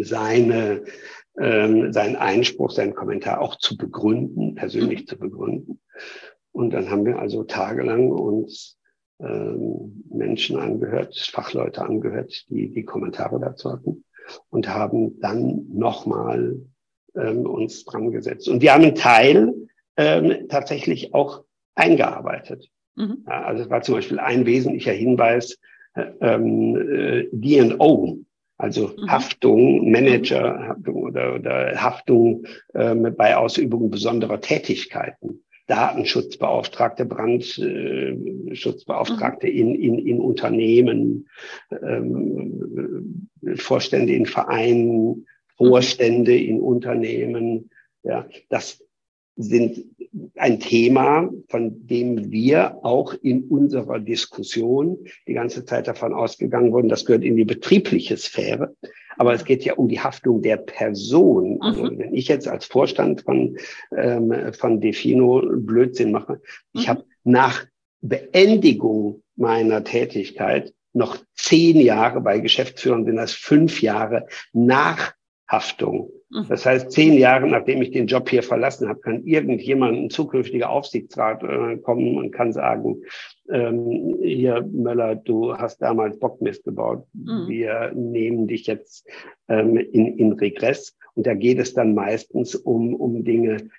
[0.00, 0.84] seine,
[1.38, 5.06] ähm, seinen Einspruch, seinen Kommentar auch zu begründen, persönlich mhm.
[5.06, 5.80] zu begründen.
[6.52, 8.78] Und dann haben wir also tagelang uns
[9.20, 14.04] ähm, Menschen angehört, Fachleute angehört, die die Kommentare dazu hatten
[14.50, 16.60] und haben dann nochmal
[17.14, 18.48] ähm, uns dran gesetzt.
[18.48, 19.54] Und wir haben einen Teil
[19.96, 21.44] ähm, tatsächlich auch
[21.74, 22.68] eingearbeitet.
[22.96, 23.24] Mhm.
[23.26, 25.58] Ja, also es war zum Beispiel ein wesentlicher Hinweis,
[25.94, 28.18] äh, ähm, äh, D&O,
[28.58, 29.10] also mhm.
[29.10, 35.42] Haftung, Managerhaftung oder, oder Haftung ähm, bei Ausübung besonderer Tätigkeiten.
[35.66, 39.52] Datenschutzbeauftragte, Brandschutzbeauftragte mhm.
[39.52, 41.28] in, in, in Unternehmen,
[41.70, 45.26] ähm, Vorstände in Vereinen,
[45.56, 46.38] Vorstände mhm.
[46.38, 47.70] in Unternehmen.
[48.04, 48.85] Ja, das
[49.36, 49.84] sind
[50.36, 56.88] ein Thema, von dem wir auch in unserer Diskussion die ganze Zeit davon ausgegangen wurden,
[56.88, 58.74] das gehört in die betriebliche Sphäre.
[59.18, 61.58] Aber es geht ja um die Haftung der Person.
[61.60, 61.98] Also mhm.
[61.98, 63.56] wenn ich jetzt als Vorstand von,
[63.96, 66.40] ähm, von Defino Blödsinn mache,
[66.72, 66.90] ich mhm.
[66.90, 67.66] habe nach
[68.00, 75.12] Beendigung meiner Tätigkeit noch zehn Jahre bei Geschäftsführern sind das fünf Jahre nach
[75.48, 76.10] Haftung.
[76.30, 76.46] Mhm.
[76.48, 80.70] Das heißt, zehn Jahre nachdem ich den Job hier verlassen habe, kann irgendjemand, ein zukünftiger
[80.70, 83.02] Aufsichtsrat, äh, kommen und kann sagen,
[83.50, 87.06] ähm, hier Möller, du hast damals Bockmist gebaut.
[87.12, 87.48] Mhm.
[87.48, 89.06] Wir nehmen dich jetzt
[89.48, 90.96] ähm, in, in Regress.
[91.14, 93.70] Und da geht es dann meistens um, um Dinge,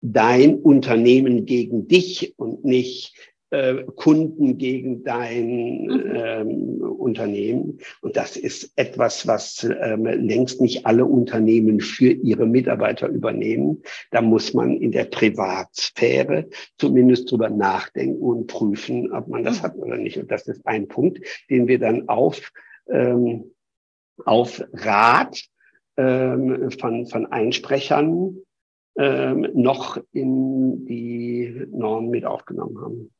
[0.00, 3.14] dein Unternehmen gegen dich und nicht
[3.50, 6.12] äh, Kunden gegen dein mhm.
[6.14, 7.78] ähm, Unternehmen.
[8.00, 13.82] Und das ist etwas, was ähm, längst nicht alle Unternehmen für ihre Mitarbeiter übernehmen.
[14.10, 19.62] Da muss man in der Privatsphäre zumindest drüber nachdenken und prüfen, ob man das mhm.
[19.62, 20.18] hat oder nicht.
[20.18, 22.50] Und das ist ein Punkt, den wir dann auf,
[22.88, 23.52] ähm,
[24.24, 25.40] auf Rat
[25.96, 28.38] ähm, von, von Einsprechern
[28.98, 33.10] ähm, noch in die Normen mit aufgenommen haben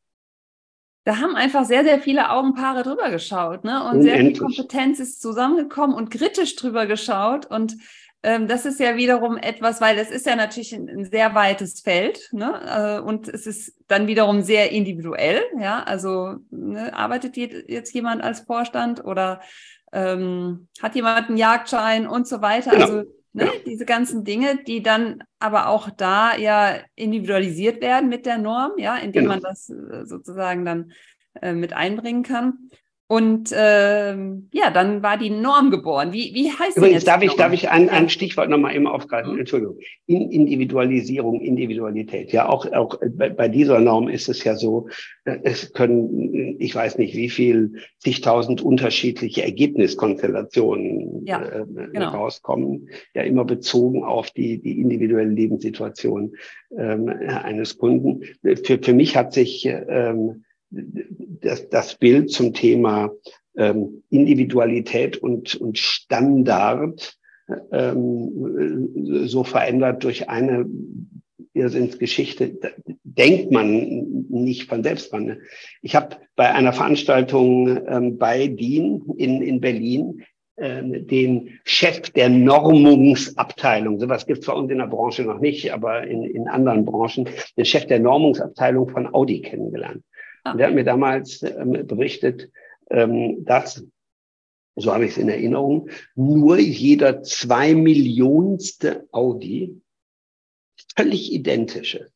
[1.07, 3.85] da haben einfach sehr, sehr viele Augenpaare drüber geschaut, ne?
[3.85, 4.13] Und Unendlich.
[4.13, 7.47] sehr viel Kompetenz ist zusammengekommen und kritisch drüber geschaut.
[7.47, 7.77] Und
[8.25, 11.81] ähm, das ist ja wiederum etwas, weil es ist ja natürlich ein, ein sehr weites
[11.81, 12.99] Feld ne?
[12.99, 15.43] Äh, und es ist dann wiederum sehr individuell.
[15.61, 19.41] Ja, also ne, arbeitet jetzt jemand als Vorstand oder
[19.93, 22.73] ähm, hat jemand einen Jagdschein und so weiter.
[22.73, 22.85] Genau.
[22.85, 23.05] Also
[23.37, 28.73] ne, diese ganzen Dinge, die dann aber auch da ja individualisiert werden mit der Norm,
[28.79, 29.35] ja, indem genau.
[29.35, 30.93] man das äh, sozusagen dann
[31.43, 32.71] äh, mit einbringen kann.
[33.09, 36.13] Und ähm, ja, dann war die Norm geboren.
[36.13, 39.35] Wie, wie heißt Übrigens, darf ich, darf ich ein, ein Stichwort nochmal eben aufgreifen?
[39.35, 39.39] Mhm.
[39.39, 39.79] Entschuldigung.
[40.07, 42.33] In Individualisierung, Individualität.
[42.33, 44.89] Ja, auch, auch bei, bei dieser Norm ist es ja so,
[45.25, 47.75] äh, es können, ich weiß nicht, wie viel,
[48.07, 52.11] zigtausend unterschiedliche Ergebniskonstellationen ja, äh, genau.
[52.11, 52.89] rauskommen.
[53.15, 56.35] Ja, immer bezogen auf die, die individuelle Lebenssituation
[56.77, 58.23] ähm, eines Kunden.
[58.65, 63.11] Für, für mich hat sich ähm, das, das Bild zum Thema
[63.57, 67.17] ähm, Individualität und, und Standard
[67.73, 70.67] ähm, so verändert durch eine
[71.55, 72.59] Irrsinnsgeschichte,
[73.03, 75.39] denkt man nicht von selbst dran.
[75.81, 80.23] Ich habe bei einer Veranstaltung ähm, bei DIN in, in Berlin
[80.59, 85.73] ähm, den Chef der Normungsabteilung, sowas gibt es bei uns in der Branche noch nicht,
[85.73, 90.03] aber in, in anderen Branchen, den Chef der Normungsabteilung von Audi kennengelernt.
[90.47, 90.53] Ah.
[90.53, 92.51] Und er hat mir damals ähm, berichtet,
[92.91, 93.85] ähm, dass,
[94.77, 99.81] so habe ich es in Erinnerung, nur jeder zwei Millionste Audi
[100.95, 102.11] völlig identische.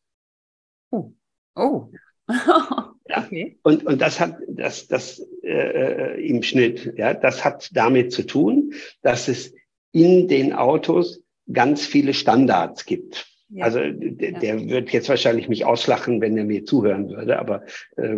[0.90, 1.12] Oh.
[1.56, 1.88] Oh.
[2.28, 2.94] ja.
[3.26, 3.58] Okay.
[3.62, 8.74] Und, und das hat das, das äh, im Schnitt, ja, das hat damit zu tun,
[9.02, 9.52] dass es
[9.92, 11.20] in den Autos
[11.52, 13.29] ganz viele Standards gibt.
[13.52, 13.64] Ja.
[13.64, 17.62] Also der, der wird jetzt wahrscheinlich mich auslachen, wenn er mir zuhören würde, aber
[17.96, 18.16] äh,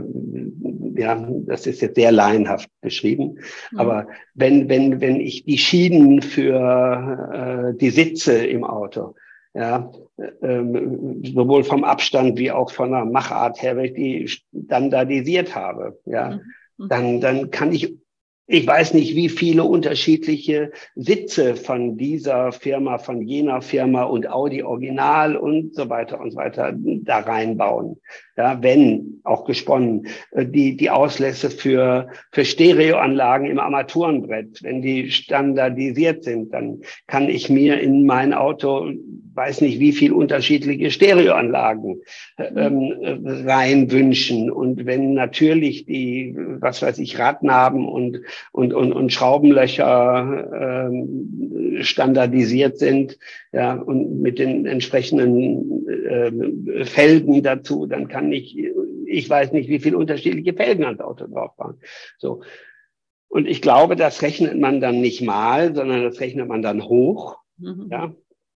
[0.94, 3.38] ja, das ist jetzt sehr laienhaft beschrieben.
[3.70, 3.78] Mhm.
[3.78, 9.14] Aber wenn, wenn, wenn ich die Schienen für äh, die Sitze im Auto,
[9.54, 9.90] ja,
[10.42, 15.98] ähm, sowohl vom Abstand wie auch von der Machart her, wenn ich die standardisiert habe,
[16.04, 16.40] ja,
[16.76, 16.88] mhm.
[16.88, 17.94] dann, dann kann ich
[18.52, 24.62] ich weiß nicht, wie viele unterschiedliche Sitze von dieser Firma, von jener Firma und Audi
[24.62, 27.98] Original und so weiter und so weiter da reinbauen.
[28.36, 35.10] Ja, wenn auch gesponnen, äh, die, die Auslässe für, für Stereoanlagen im Armaturenbrett, wenn die
[35.10, 38.90] standardisiert sind, dann kann ich mir in mein Auto,
[39.34, 42.00] weiß nicht wie viel unterschiedliche Stereoanlagen
[42.36, 42.92] äh, ähm,
[43.46, 44.50] reinwünschen.
[44.50, 48.22] Und wenn natürlich die, was weiß ich, Radnaben und
[48.52, 53.18] und, und, und Schraubenlöcher ähm, standardisiert sind
[53.52, 58.56] ja, und mit den entsprechenden äh, Felgen dazu, dann kann ich,
[59.06, 61.80] ich weiß nicht, wie viele unterschiedliche Felgen ans Auto drauf fahren.
[62.18, 62.42] So.
[63.28, 67.38] Und ich glaube, das rechnet man dann nicht mal, sondern das rechnet man dann hoch.
[67.56, 67.88] Mhm.
[67.90, 68.14] Ja.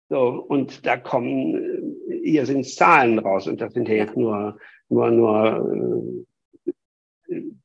[0.10, 4.58] So, und da kommen, hier sind Zahlen raus und das sind ja jetzt nur,
[4.90, 6.26] nur, nur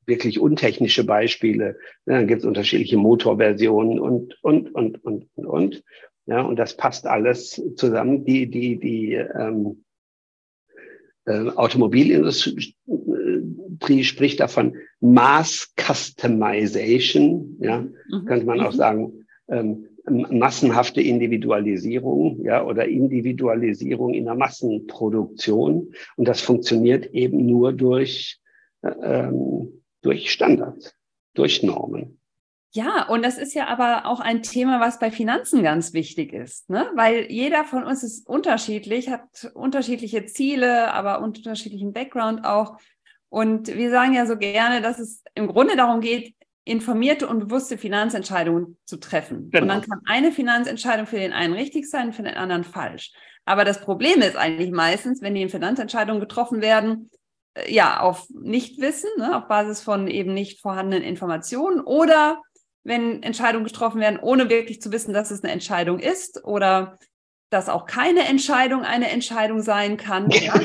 [0.07, 1.79] wirklich untechnische Beispiele.
[2.07, 5.85] Dann gibt es unterschiedliche Motorversionen und, und, und, und, und, und.
[6.27, 8.25] Ja, und das passt alles zusammen.
[8.25, 9.85] Die, die, die ähm,
[11.29, 12.75] äh, Automobilindustrie
[14.03, 17.57] spricht davon Mass Customization.
[17.61, 18.25] Ja, mhm.
[18.27, 18.77] könnte man auch mhm.
[18.77, 25.93] sagen, ähm, massenhafte Individualisierung, ja, oder Individualisierung in der Massenproduktion.
[26.17, 28.41] Und das funktioniert eben nur durch
[28.83, 30.95] äh, ähm, durch Standards,
[31.35, 32.18] durch Normen.
[32.73, 36.69] Ja, und das ist ja aber auch ein Thema, was bei Finanzen ganz wichtig ist,
[36.69, 36.91] ne?
[36.95, 42.77] weil jeder von uns ist unterschiedlich, hat unterschiedliche Ziele, aber unterschiedlichen Background auch.
[43.31, 47.79] Und wir sagen ja so gerne, dass es im Grunde darum geht, informierte und bewusste
[47.79, 49.51] Finanzentscheidungen zu treffen.
[49.51, 49.63] Genau.
[49.63, 53.13] Und dann kann eine Finanzentscheidung für den einen richtig sein, für den anderen falsch.
[53.47, 57.11] Aber das Problem ist eigentlich meistens, wenn die Finanzentscheidungen getroffen werden,
[57.67, 62.43] ja, auf Nichtwissen, ne, auf Basis von eben nicht vorhandenen Informationen oder
[62.89, 66.99] wenn Entscheidungen getroffen werden, ohne wirklich zu wissen, dass es eine Entscheidung ist oder
[67.51, 70.29] dass auch keine Entscheidung eine Entscheidung sein kann.
[70.41, 70.59] Ja?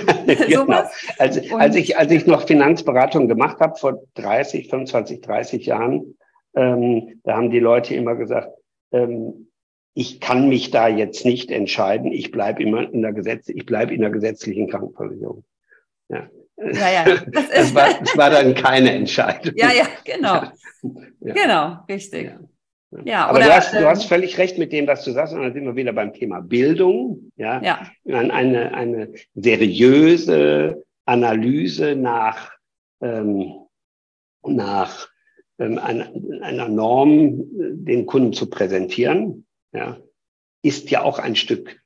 [0.64, 0.72] genau.
[1.18, 6.16] als, als, ich, als ich noch Finanzberatung gemacht habe, vor 30, 25, 30 Jahren,
[6.56, 8.50] ähm, da haben die Leute immer gesagt,
[8.92, 9.50] ähm,
[9.94, 13.94] ich kann mich da jetzt nicht entscheiden, ich bleibe immer in der Gesetz, ich bleibe
[13.94, 15.44] in der gesetzlichen Krankenversicherung.
[16.10, 16.28] Ja.
[16.58, 17.04] Ja, ja.
[17.26, 19.54] Das, das, war, das war dann keine Entscheidung.
[19.56, 20.44] Ja, ja, genau.
[21.26, 21.34] Ja.
[21.34, 22.26] Genau, richtig.
[22.26, 22.40] Ja.
[23.06, 25.42] Ja, aber oder, du, hast, du hast völlig recht mit dem, was du sagst, und
[25.42, 27.32] dann sind wir wieder beim Thema Bildung.
[27.36, 27.92] Ja, ja.
[28.06, 32.52] Eine, eine seriöse Analyse nach,
[33.02, 33.54] ähm,
[34.46, 35.08] nach
[35.60, 39.46] ähm, einer, einer Norm den Kunden zu präsentieren.
[39.72, 39.98] Ja,
[40.62, 41.82] ist ja auch ein Stück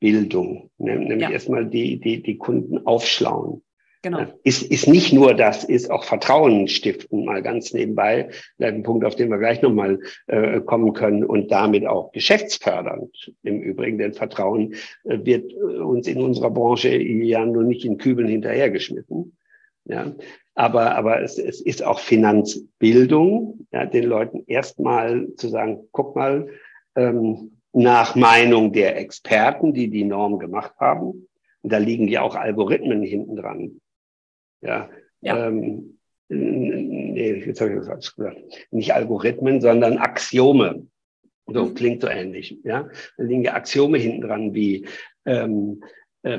[0.00, 0.98] Finanzbildung, ne?
[0.98, 1.30] nämlich ja.
[1.30, 3.62] erstmal die, die, die Kunden aufschlauen.
[4.02, 4.24] Genau.
[4.44, 8.28] Ist, ist nicht nur das, ist auch Vertrauen stiften, mal ganz nebenbei.
[8.60, 13.60] Ein Punkt, auf den wir gleich nochmal äh, kommen können und damit auch geschäftsfördernd im
[13.60, 14.74] Übrigen, denn Vertrauen
[15.04, 19.36] äh, wird äh, uns in unserer Branche ja nur nicht in Kübeln hinterhergeschmissen.
[19.86, 20.14] Ja,
[20.54, 26.48] aber, aber es, es ist auch Finanzbildung, ja, den Leuten erstmal zu sagen, guck mal,
[26.96, 31.28] ähm, nach Meinung der Experten, die die Norm gemacht haben,
[31.62, 33.80] und da liegen ja auch Algorithmen hinten dran,
[34.62, 34.88] ja.
[35.20, 35.48] ja.
[35.48, 35.98] Ähm,
[36.28, 38.40] nee, jetzt habe ich das falsch gesagt.
[38.70, 40.86] Nicht Algorithmen, sondern Axiome.
[41.46, 41.74] So mhm.
[41.74, 42.58] klingt so ähnlich.
[42.64, 44.86] Ja, da liegen ja Axiome hinten dran wie
[45.26, 45.86] ähm, äh,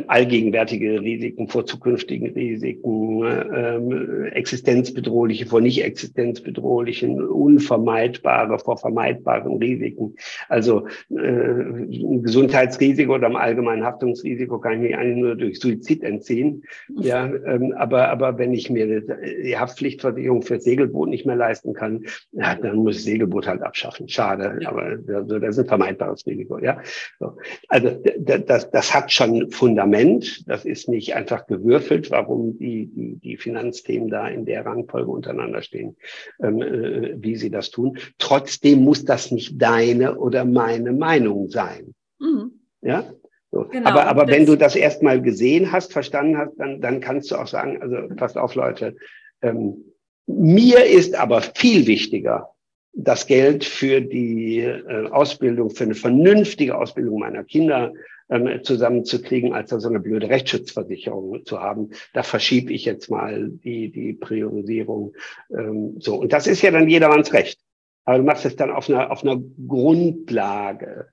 [0.08, 10.16] allgegenwärtige Risiken vor zukünftigen Risiken, äh, existenzbedrohliche vor nicht existenzbedrohlichen, unvermeidbare vor vermeidbaren Risiken.
[10.50, 16.04] Also äh, ein Gesundheitsrisiko oder ein allgemeinen Haftungsrisiko kann ich mich eigentlich nur durch Suizid
[16.04, 16.64] entziehen.
[16.90, 22.06] Ja, ähm, aber, aber wenn ich mir die Haftpflichtversicherung für Segelboot nicht mehr leisten kann,
[22.34, 24.10] ja, dann muss ich Segelboot halt abschaffen.
[24.10, 26.60] Schade, aber also, das ist ein vermeidbares Risiko.
[26.60, 26.82] Ja,
[27.20, 27.38] so.
[27.70, 30.44] also das, das hat schon Fundament Fundament.
[30.48, 35.62] Das ist nicht einfach gewürfelt, warum die, die, die Finanzthemen da in der Rangfolge untereinander
[35.62, 35.98] stehen,
[36.42, 38.00] ähm, äh, wie sie das tun.
[38.18, 41.94] Trotzdem muss das nicht deine oder meine Meinung sein.
[42.20, 42.54] Mhm.
[42.82, 43.04] Ja,
[43.52, 43.66] so.
[43.66, 47.36] Genau, aber aber wenn du das erstmal gesehen hast, verstanden hast, dann, dann kannst du
[47.36, 48.96] auch sagen, also passt auf, Leute,
[49.44, 49.94] ähm,
[50.26, 52.50] mir ist aber viel wichtiger,
[52.94, 57.94] das Geld für die äh, Ausbildung, für eine vernünftige Ausbildung meiner Kinder
[58.30, 61.92] ähm, zusammenzukriegen, als da so eine blöde Rechtsschutzversicherung zu haben.
[62.14, 65.14] Da verschiebe ich jetzt mal die, die Priorisierung.
[65.50, 66.16] Ähm, so.
[66.16, 67.60] Und das ist ja dann jedermanns Recht.
[68.06, 71.10] Aber du machst es dann auf einer, auf einer Grundlage.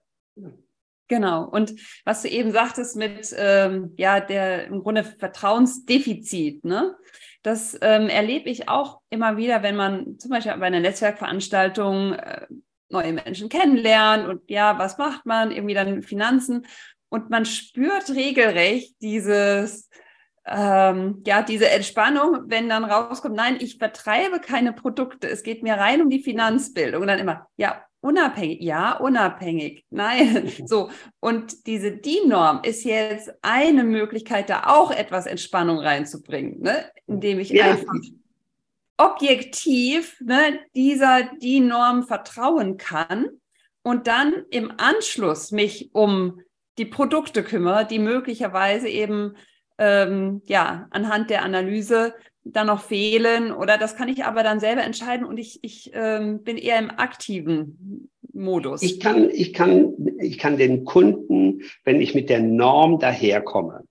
[1.08, 1.44] Genau.
[1.44, 6.96] Und was du eben sagtest mit ähm, ja der im Grunde Vertrauensdefizit, ne?
[7.42, 12.46] Das ähm, erlebe ich auch immer wieder, wenn man zum Beispiel bei einer Netzwerkveranstaltung äh,
[12.88, 15.50] neue Menschen kennenlernt und ja, was macht man?
[15.50, 16.66] Irgendwie dann Finanzen.
[17.14, 19.88] Und man spürt regelrecht dieses,
[20.46, 25.74] ähm, ja, diese Entspannung, wenn dann rauskommt, nein, ich vertreibe keine Produkte, es geht mir
[25.74, 27.02] rein um die Finanzbildung.
[27.02, 30.90] Und dann immer, ja, unabhängig, ja, unabhängig, nein, so.
[31.20, 36.90] Und diese DIN-Norm ist jetzt eine Möglichkeit, da auch etwas Entspannung reinzubringen, ne?
[37.06, 37.66] indem ich ja.
[37.66, 37.94] einfach
[38.96, 43.28] objektiv ne, dieser DIN-Norm vertrauen kann
[43.84, 46.40] und dann im Anschluss mich um
[46.78, 49.36] die Produkte kümmere, die möglicherweise eben
[49.78, 52.14] ähm, ja anhand der Analyse
[52.44, 56.42] dann noch fehlen oder das kann ich aber dann selber entscheiden und ich, ich ähm,
[56.42, 58.82] bin eher im aktiven Modus.
[58.82, 63.84] Ich kann, ich, kann, ich kann den Kunden, wenn ich mit der Norm daherkomme,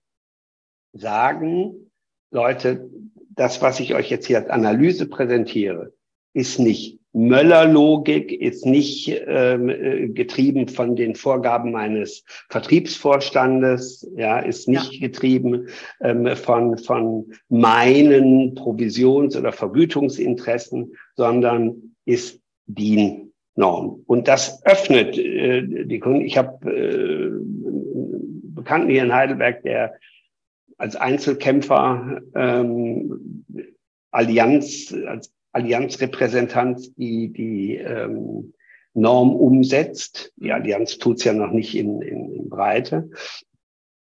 [0.91, 1.89] sagen,
[2.29, 2.89] Leute,
[3.29, 5.93] das, was ich euch jetzt hier als Analyse präsentiere,
[6.34, 14.68] ist nicht Möller-Logik ist nicht ähm, äh, getrieben von den Vorgaben meines Vertriebsvorstandes, ja, ist
[14.68, 15.07] nicht ja.
[15.07, 15.68] getrieben
[16.01, 24.03] ähm, von, von meinen Provisions- oder Vergütungsinteressen, sondern ist DIN-Norm.
[24.07, 26.26] Und das öffnet äh, die Kunden.
[26.26, 29.93] Ich habe äh, einen Bekannten hier in Heidelberg, der
[30.78, 33.45] als Einzelkämpfer ähm,
[34.09, 38.54] Allianz, als Allianzrepräsentant die, die ähm,
[38.93, 40.34] Norm umsetzt.
[40.36, 43.10] Die Allianz tut's ja noch nicht in, in, in Breite,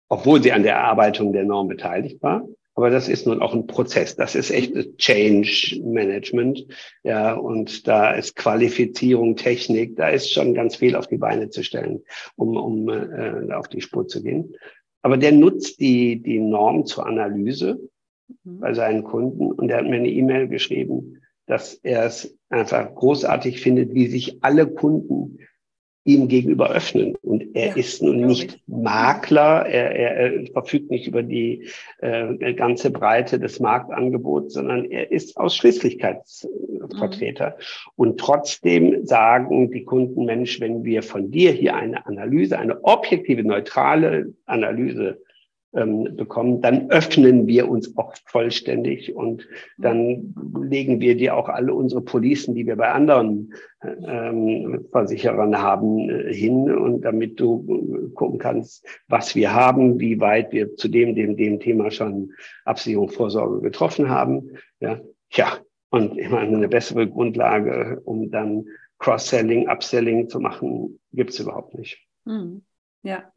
[0.08, 2.46] obwohl sie an der Erarbeitung der Norm beteiligt war.
[2.74, 4.16] Aber das ist nun auch ein Prozess.
[4.16, 6.66] Das ist echt Change Management.
[7.02, 11.62] Ja, und da ist Qualifizierung, Technik, da ist schon ganz viel auf die Beine zu
[11.62, 12.02] stellen,
[12.36, 14.54] um, um äh, auf die Spur zu gehen.
[15.02, 17.80] Aber der nutzt die, die Norm zur Analyse
[18.44, 18.60] mhm.
[18.60, 21.20] bei seinen Kunden und er hat mir eine E-Mail geschrieben,
[21.50, 25.40] dass er es einfach großartig findet, wie sich alle Kunden
[26.04, 27.16] ihm gegenüber öffnen.
[27.22, 28.62] Und er ja, ist nun nicht ich.
[28.68, 31.66] Makler, er, er, er, verfügt nicht über die
[31.98, 37.48] äh, ganze Breite des Marktangebots, sondern er ist Ausschließlichkeitsvertreter.
[37.48, 37.54] Mhm.
[37.96, 43.42] Und trotzdem sagen die Kunden, Mensch, wenn wir von dir hier eine Analyse, eine objektive,
[43.42, 45.20] neutrale Analyse
[45.72, 49.46] ähm, bekommen, dann öffnen wir uns auch vollständig und
[49.78, 56.10] dann legen wir dir auch alle unsere Policen, die wir bei anderen ähm, Versicherern haben,
[56.10, 61.14] äh, hin und damit du gucken kannst, was wir haben, wie weit wir zu dem,
[61.14, 62.32] dem, dem Thema schon
[62.64, 64.50] Absicherung, Vorsorge getroffen haben.
[64.80, 65.00] Ja,
[65.30, 65.58] ja.
[65.92, 68.66] Und meine, eine bessere Grundlage, um dann
[68.98, 72.06] Cross-Selling, Upselling zu machen, gibt es überhaupt nicht.
[72.24, 72.62] Mhm.
[73.02, 73.32] Ja.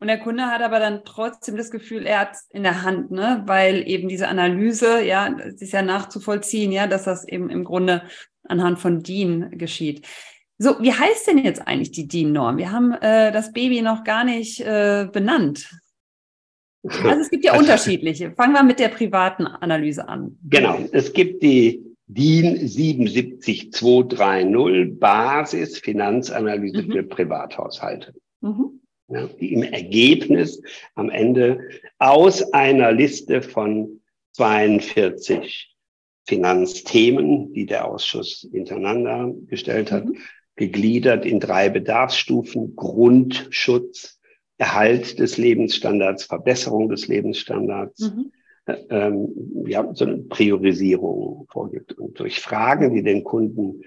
[0.00, 3.10] Und der Kunde hat aber dann trotzdem das Gefühl, er hat es in der Hand,
[3.10, 3.42] ne?
[3.46, 8.02] weil eben diese Analyse, ja, es ist ja nachzuvollziehen, ja, dass das eben im Grunde
[8.44, 10.06] anhand von DIN geschieht.
[10.56, 12.58] So, wie heißt denn jetzt eigentlich die DIN-Norm?
[12.58, 15.68] Wir haben äh, das Baby noch gar nicht äh, benannt.
[16.84, 18.30] Also es gibt ja unterschiedliche.
[18.32, 20.38] Fangen wir mit der privaten Analyse an.
[20.48, 26.92] Genau, es gibt die DIN 77230 Basis Finanzanalyse mhm.
[26.92, 28.14] für Privathaushalte.
[28.40, 30.62] Mhm die im Ergebnis
[30.94, 31.60] am Ende
[31.98, 34.00] aus einer Liste von
[34.32, 35.74] 42
[36.26, 40.18] Finanzthemen, die der Ausschuss hintereinander gestellt hat, mhm.
[40.56, 44.20] gegliedert in drei Bedarfsstufen, Grundschutz,
[44.58, 48.32] Erhalt des Lebensstandards, Verbesserung des Lebensstandards, mhm
[48.90, 51.92] ähm, ja, so eine Priorisierung vorgibt.
[51.92, 53.82] Und durch Fragen, die den Kunden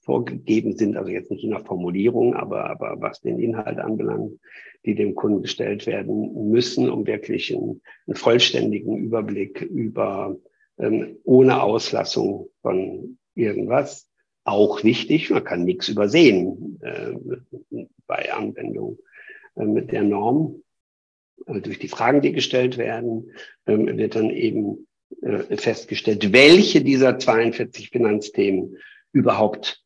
[0.00, 4.38] vorgegeben sind, also jetzt nicht in der Formulierung, aber, aber was den Inhalt anbelangt,
[4.84, 10.36] die dem Kunden gestellt werden müssen, um wirklich einen, einen vollständigen Überblick über
[10.78, 14.08] ähm, ohne Auslassung von irgendwas.
[14.44, 17.14] Auch wichtig, man kann nichts übersehen äh,
[18.06, 18.98] bei Anwendung
[19.56, 20.63] äh, mit der Norm
[21.46, 23.32] durch die Fragen, die gestellt werden,
[23.66, 24.86] ähm, wird dann eben
[25.22, 28.76] äh, festgestellt, welche dieser 42 Finanzthemen
[29.12, 29.82] überhaupt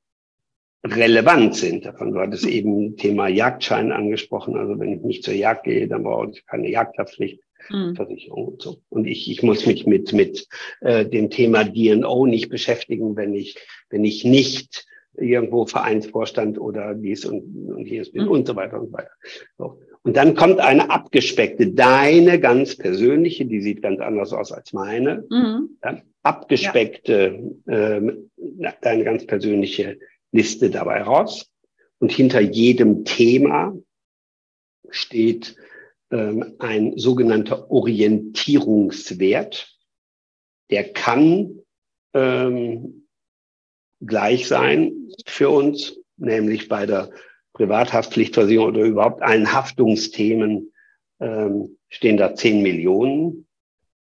[0.85, 1.85] relevant sind.
[1.85, 4.57] Davon war das eben Thema Jagdschein angesprochen.
[4.57, 8.49] Also wenn ich nicht zur Jagd gehe, dann brauche ich keine Jagdhaftpflichtversicherung mhm.
[8.49, 8.81] und so.
[8.89, 10.47] Und ich, ich muss mich mit, mit
[10.81, 13.57] äh, dem Thema DNO nicht beschäftigen, wenn ich,
[13.91, 18.31] wenn ich nicht irgendwo Vereinsvorstand oder dies und, und jenes bin mhm.
[18.31, 19.11] und so weiter und so weiter.
[19.59, 19.81] So.
[20.03, 25.25] Und dann kommt eine abgespeckte, deine ganz persönliche, die sieht ganz anders aus als meine,
[25.31, 25.79] mhm.
[26.23, 27.97] abgespeckte, ja.
[27.97, 28.31] Ähm,
[28.81, 29.99] deine ganz persönliche
[30.33, 31.51] Liste dabei raus.
[31.99, 33.77] Und hinter jedem Thema
[34.91, 35.57] steht
[36.11, 39.77] ähm, ein sogenannter Orientierungswert.
[40.71, 41.61] Der kann
[42.15, 43.09] ähm,
[44.01, 47.11] gleich sein für uns, nämlich bei der
[47.53, 50.73] Privathaftpflichtversicherung oder überhaupt allen Haftungsthemen
[51.21, 53.47] ähm, stehen da 10 Millionen.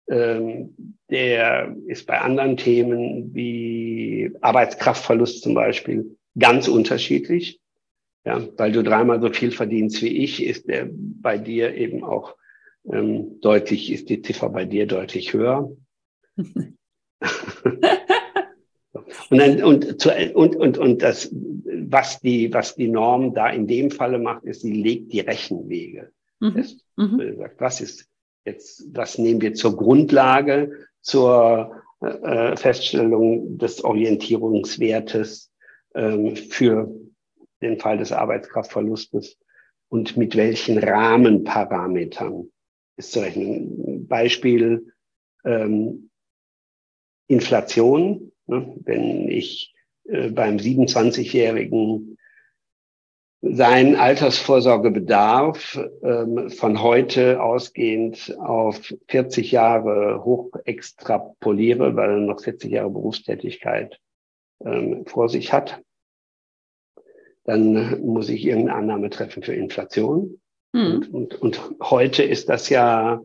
[0.09, 7.59] Ähm, der ist bei anderen Themen wie Arbeitskraftverlust zum Beispiel ganz unterschiedlich.
[8.23, 12.35] Ja, weil du dreimal so viel verdienst wie ich, ist der bei dir eben auch
[12.91, 15.71] ähm, deutlich, ist die Ziffer bei dir deutlich höher.
[18.93, 23.67] Und, dann, und, zu, und, und, und das, was die, was die Norm da in
[23.67, 26.11] dem Falle macht, ist, sie legt die Rechenwege.
[26.39, 26.53] Mhm.
[26.53, 26.85] Fest.
[26.97, 27.37] Mhm.
[27.37, 28.09] Sagt, was ist
[28.45, 30.71] jetzt, was nehmen wir zur Grundlage
[31.01, 35.51] zur äh, Feststellung des Orientierungswertes
[35.95, 36.93] ähm, für
[37.61, 39.37] den Fall des Arbeitskraftverlustes
[39.89, 42.49] und mit welchen Rahmenparametern
[42.97, 44.07] ist zu rechnen.
[44.07, 44.93] Beispiel
[45.45, 46.09] ähm,
[47.27, 48.30] Inflation?
[48.51, 49.73] Wenn ich
[50.05, 52.17] äh, beim 27-Jährigen
[53.41, 62.71] sein Altersvorsorgebedarf ähm, von heute ausgehend auf 40 Jahre hoch extrapoliere, weil er noch 40
[62.71, 63.99] Jahre Berufstätigkeit
[64.63, 65.81] ähm, vor sich hat,
[67.45, 70.39] dann muss ich irgendeine Annahme treffen für Inflation.
[70.73, 71.07] Mhm.
[71.11, 73.21] Und, und, und heute ist das ja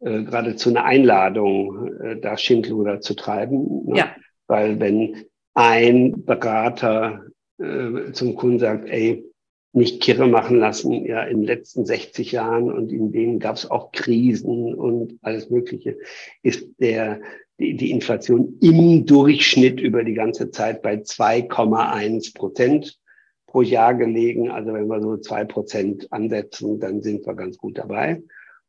[0.00, 3.84] äh, geradezu eine Einladung, äh, da Schindluder zu treiben.
[3.84, 3.98] Ne?
[3.98, 4.16] Ja.
[4.48, 5.24] Weil wenn
[5.54, 7.24] ein Berater
[7.58, 9.24] äh, zum Kunden sagt, ey,
[9.72, 13.70] nicht kirre machen lassen, ja, in den letzten 60 Jahren und in denen gab es
[13.70, 15.98] auch Krisen und alles Mögliche,
[16.42, 17.20] ist der,
[17.60, 22.98] die, die Inflation im Durchschnitt über die ganze Zeit bei 2,1 Prozent
[23.46, 24.50] pro Jahr gelegen.
[24.50, 28.22] Also wenn wir so zwei Prozent ansetzen, dann sind wir ganz gut dabei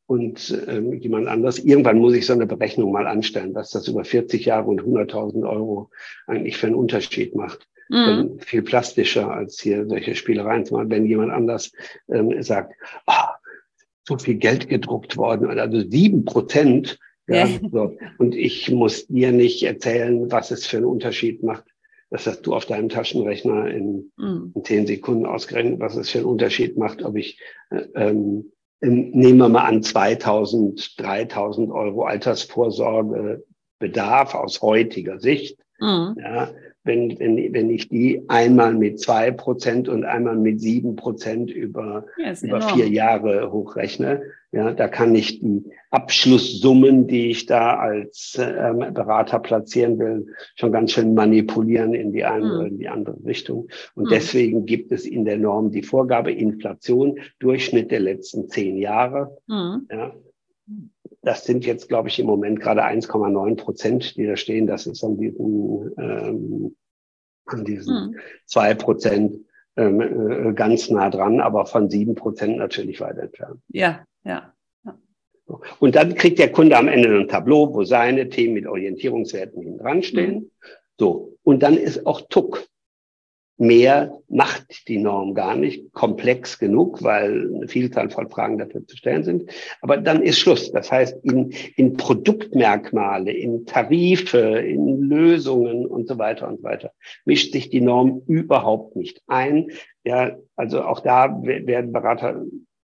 [0.10, 1.60] und ähm, jemand anders.
[1.60, 5.48] Irgendwann muss ich so eine Berechnung mal anstellen, was das über 40 Jahre und 100.000
[5.48, 5.92] Euro
[6.26, 7.68] eigentlich für einen Unterschied macht.
[7.90, 8.40] Mhm.
[8.40, 10.66] Viel plastischer als hier solche Spielereien.
[10.66, 11.72] Zumal wenn jemand anders
[12.12, 12.74] ähm, sagt,
[13.06, 13.36] ah,
[14.08, 16.98] so viel Geld gedruckt worden, also sieben Prozent.
[17.28, 17.60] Ja, ja.
[17.72, 17.96] So.
[18.18, 21.66] Und ich muss dir nicht erzählen, was es für einen Unterschied macht.
[22.10, 24.54] Das hast du auf deinem Taschenrechner in, mhm.
[24.56, 27.40] in zehn Sekunden ausgerechnet, was es für einen Unterschied macht, ob ich
[27.70, 28.52] äh, ähm,
[28.82, 33.44] nehmen wir mal an 2000, 3000 Euro Altersvorsorge
[33.80, 35.60] Bedarf aus heutiger Sicht.
[35.80, 36.16] Mhm.
[36.20, 36.50] Ja,
[36.90, 42.08] wenn, wenn, wenn ich die einmal mit zwei Prozent und einmal mit sieben Prozent über,
[42.18, 48.36] ja, über vier Jahre hochrechne, ja, da kann ich die Abschlusssummen, die ich da als
[48.42, 50.26] ähm, Berater platzieren will,
[50.56, 52.66] schon ganz schön manipulieren in die eine mhm.
[52.66, 53.68] in die andere Richtung.
[53.94, 54.10] Und mhm.
[54.10, 59.38] deswegen gibt es in der Norm die Vorgabe Inflation, Durchschnitt der letzten zehn Jahre.
[59.48, 59.88] Mhm.
[59.92, 60.14] Ja,
[61.22, 64.68] das sind jetzt, glaube ich, im Moment gerade 1,9 Prozent, die da stehen.
[64.68, 66.76] Das ist an diesen, ähm,
[67.54, 68.78] an diesen zwei hm.
[68.78, 69.46] Prozent
[69.76, 73.62] ähm, äh, ganz nah dran, aber von sieben Prozent natürlich weit entfernt.
[73.70, 74.54] Ja, ja.
[75.80, 79.80] Und dann kriegt der Kunde am Ende ein Tableau, wo seine Themen mit Orientierungswerten hinten
[79.80, 80.34] dran stehen.
[80.34, 80.52] Mhm.
[81.00, 81.38] So.
[81.44, 82.68] Und dann ist auch Tuck.
[83.60, 88.96] Mehr macht die Norm gar nicht, komplex genug, weil eine Vielzahl von Fragen dafür zu
[88.96, 89.52] stellen sind.
[89.82, 90.72] Aber dann ist Schluss.
[90.72, 96.92] Das heißt, in, in Produktmerkmale, in Tarife, in Lösungen und so weiter und so weiter
[97.26, 99.68] mischt sich die Norm überhaupt nicht ein.
[100.06, 102.42] Ja, also auch da werden Berater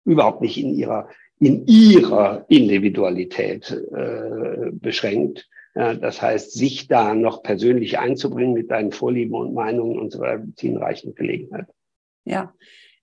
[0.05, 1.09] überhaupt nicht in ihrer
[1.39, 5.47] in ihrer Individualität äh, beschränkt.
[5.73, 10.43] Das heißt, sich da noch persönlich einzubringen mit deinen Vorlieben und Meinungen und so weiter,
[10.55, 11.67] ziehen reichend Gelegenheit.
[12.25, 12.53] Ja,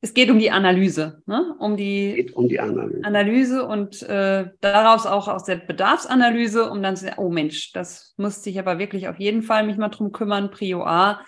[0.00, 1.54] es geht um die Analyse, ne?
[1.58, 3.04] um die, um die Analyse.
[3.04, 8.14] Analyse und äh, daraus auch aus der Bedarfsanalyse, um dann zu sagen, oh Mensch, das
[8.16, 11.20] musste ich aber wirklich auf jeden Fall mich mal drum kümmern, Prio A.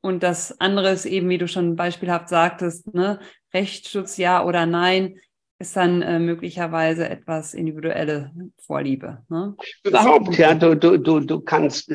[0.00, 3.20] Und das andere ist eben, wie du schon beispielhaft sagtest, ne,
[3.54, 5.18] Rechtsschutz ja oder nein
[5.58, 9.22] ist dann äh, möglicherweise etwas individuelle Vorliebe.
[9.30, 9.56] Ne?
[9.84, 11.94] Überhaupt, ja, du, du, du, du kannst,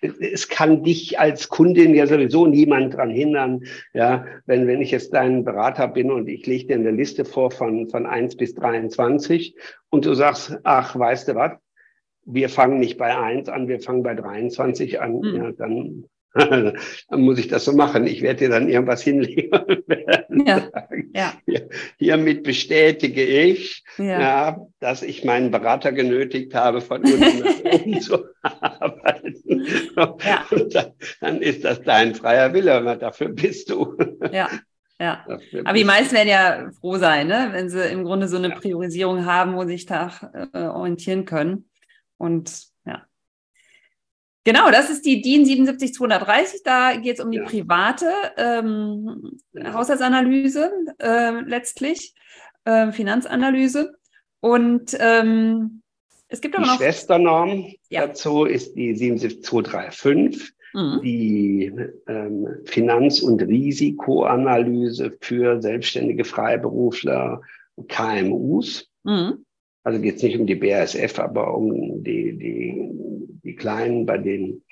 [0.00, 5.12] es kann dich als Kundin ja sowieso niemand dran hindern, ja, wenn, wenn ich jetzt
[5.12, 9.54] dein Berater bin und ich lege dir eine Liste vor von, von eins bis 23
[9.90, 11.52] und du sagst, ach, weißt du was,
[12.24, 15.36] wir fangen nicht bei eins an, wir fangen bei 23 an, hm.
[15.36, 16.04] ja, dann
[16.34, 16.74] dann
[17.10, 18.06] muss ich das so machen.
[18.06, 19.50] Ich werde dir dann irgendwas hinlegen.
[20.46, 20.68] Ja,
[21.46, 21.60] ja.
[21.96, 24.20] Hiermit bestätige ich, ja.
[24.20, 24.66] ja.
[24.80, 29.64] dass ich meinen Berater genötigt habe, von unten nach oben zu arbeiten.
[29.96, 30.44] Ja.
[30.72, 32.96] Dann, dann, ist das dein freier Wille.
[32.98, 33.96] Dafür bist du.
[34.32, 34.48] Ja.
[35.00, 35.26] Ja,
[35.64, 37.48] aber die meisten werden ja froh sein, ne?
[37.50, 40.12] wenn sie im Grunde so eine Priorisierung haben, wo sie sich da
[40.52, 41.68] äh, orientieren können.
[42.16, 42.73] Und
[44.44, 46.62] Genau, das ist die DIN 77230.
[46.62, 47.44] Da geht es um die ja.
[47.44, 49.72] private ähm, ja.
[49.72, 52.14] Haushaltsanalyse äh, letztlich,
[52.64, 53.94] äh, Finanzanalyse.
[54.40, 55.82] Und ähm,
[56.28, 56.76] es gibt aber die noch.
[56.76, 58.06] Die Schwesternorm ja.
[58.06, 61.00] dazu ist die 77235, mhm.
[61.02, 61.72] die
[62.06, 67.40] ähm, Finanz- und Risikoanalyse für selbstständige Freiberufler,
[67.88, 68.90] KMUs.
[69.04, 69.46] Mhm.
[69.84, 72.90] Also geht es nicht um die BASF, aber um die, die,
[73.44, 74.64] die Kleinen, bei denen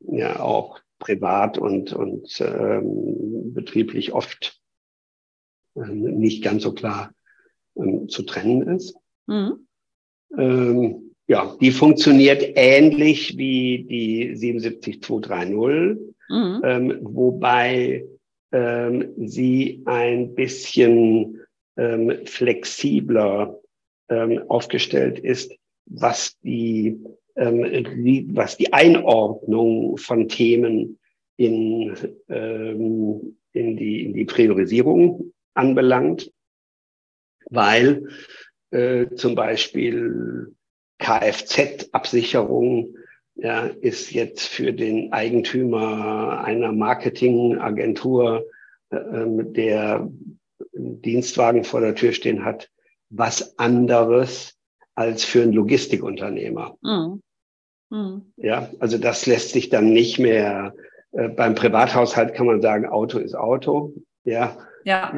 [0.00, 4.60] ja auch privat und, und ähm, betrieblich oft
[5.76, 7.12] ähm, nicht ganz so klar
[7.76, 8.96] ähm, zu trennen ist.
[9.26, 9.68] Mhm.
[10.36, 16.60] Ähm, ja, die funktioniert ähnlich wie die 77230, mhm.
[16.64, 18.04] ähm, wobei
[18.50, 21.40] ähm, sie ein bisschen
[21.76, 23.60] ähm, flexibler
[24.08, 25.52] ähm, aufgestellt ist,
[25.86, 26.98] was die,
[27.36, 30.98] ähm, was die Einordnung von Themen
[31.36, 31.96] in,
[32.28, 36.30] ähm, in, die, in die Priorisierung anbelangt,
[37.50, 38.08] weil
[38.70, 40.54] äh, zum Beispiel
[40.98, 42.94] Kfz-Absicherung
[43.36, 48.46] ja, ist jetzt für den Eigentümer einer Marketingagentur,
[48.90, 50.10] äh, der
[50.72, 52.68] Dienstwagen vor der Tür stehen hat,
[53.10, 54.54] was anderes
[54.94, 56.76] als für einen Logistikunternehmer.
[56.82, 57.22] Mhm.
[57.90, 58.32] Mhm.
[58.36, 60.74] Ja, also das lässt sich dann nicht mehr,
[61.12, 63.94] äh, beim Privathaushalt kann man sagen, Auto ist Auto.
[64.24, 64.58] Ja.
[64.84, 65.12] Ja.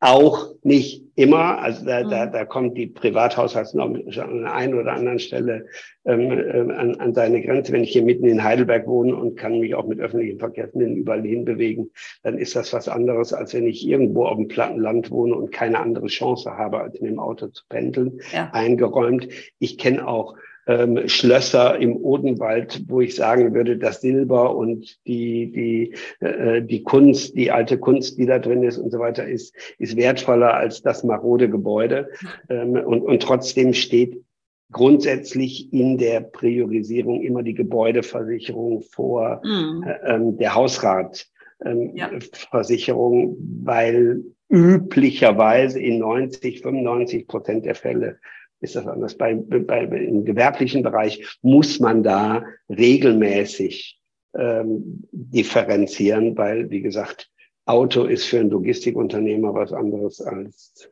[0.00, 1.58] Auch nicht immer.
[1.58, 2.10] Also da, mhm.
[2.10, 5.66] da, da kommt die Privathaushaltsnorm an der einen oder anderen Stelle
[6.04, 7.72] ähm, äh, an, an seine Grenze.
[7.72, 11.22] Wenn ich hier mitten in Heidelberg wohne und kann mich auch mit öffentlichen Verkehrsmitteln überall
[11.22, 11.90] hinbewegen,
[12.22, 15.50] dann ist das was anderes, als wenn ich irgendwo auf dem platten Land wohne und
[15.50, 18.20] keine andere Chance habe, als mit dem Auto zu pendeln.
[18.32, 18.50] Ja.
[18.52, 19.28] Eingeräumt.
[19.58, 20.36] Ich kenne auch
[20.68, 25.94] ähm, Schlösser im Odenwald, wo ich sagen würde, das Silber und die, die,
[26.24, 29.96] äh, die Kunst, die alte Kunst, die da drin ist und so weiter, ist, ist
[29.96, 32.10] wertvoller als das marode Gebäude.
[32.50, 34.22] Ähm, und, und trotzdem steht
[34.70, 39.84] grundsätzlich in der Priorisierung immer die Gebäudeversicherung vor mhm.
[39.86, 43.64] äh, ähm, der Hausratversicherung, ähm, ja.
[43.64, 48.18] weil üblicherweise in 90, 95 Prozent der Fälle
[48.60, 49.16] ist das anders.
[49.16, 54.00] Bei, bei, Im gewerblichen Bereich muss man da regelmäßig
[54.34, 57.30] ähm, differenzieren, weil, wie gesagt,
[57.64, 60.90] Auto ist für ein Logistikunternehmer was anderes als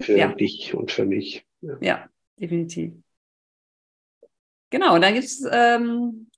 [0.00, 0.32] für ja.
[0.32, 1.44] dich und für mich.
[1.60, 2.08] Ja, ja
[2.38, 2.94] definitiv.
[4.70, 6.30] Genau, dann gibt es, ähm,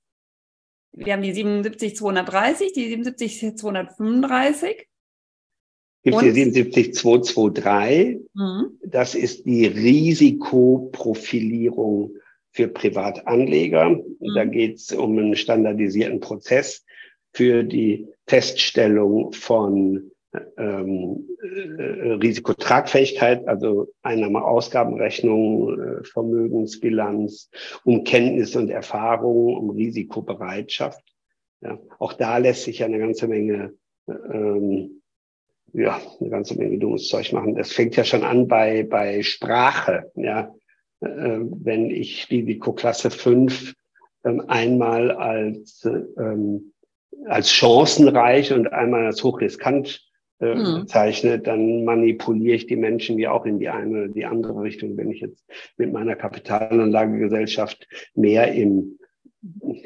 [0.92, 4.88] wir haben die 77230, die 77235.
[6.04, 8.20] Gibt es die 77223.
[8.34, 8.78] Mhm.
[8.86, 12.16] Das ist die Risikoprofilierung
[12.52, 13.88] für Privatanleger.
[13.90, 14.34] Mhm.
[14.34, 16.84] Da geht es um einen standardisierten Prozess
[17.32, 20.10] für die Feststellung von
[20.58, 21.26] ähm,
[21.78, 27.48] äh, Risikotragfähigkeit, also Einnahme-Ausgabenrechnung, äh, Vermögensbilanz,
[27.84, 31.00] um Kenntnis und Erfahrung, um Risikobereitschaft.
[31.60, 33.74] Ja, auch da lässt sich ja eine ganze Menge,
[34.08, 34.93] ähm,
[35.74, 37.56] ja, eine ganze Menge dummes Zeug machen.
[37.56, 40.10] Das fängt ja schon an bei, bei Sprache.
[40.14, 40.54] Ja,
[41.00, 43.74] äh, wenn ich Risikoklasse 5
[44.24, 46.72] ähm, einmal als, ähm,
[47.26, 50.00] als chancenreich und einmal als hochriskant
[50.40, 50.86] äh, mhm.
[51.42, 54.96] dann manipuliere ich die Menschen ja auch in die eine oder die andere Richtung.
[54.96, 55.44] Wenn ich jetzt
[55.76, 58.98] mit meiner Kapitalanlagegesellschaft mehr im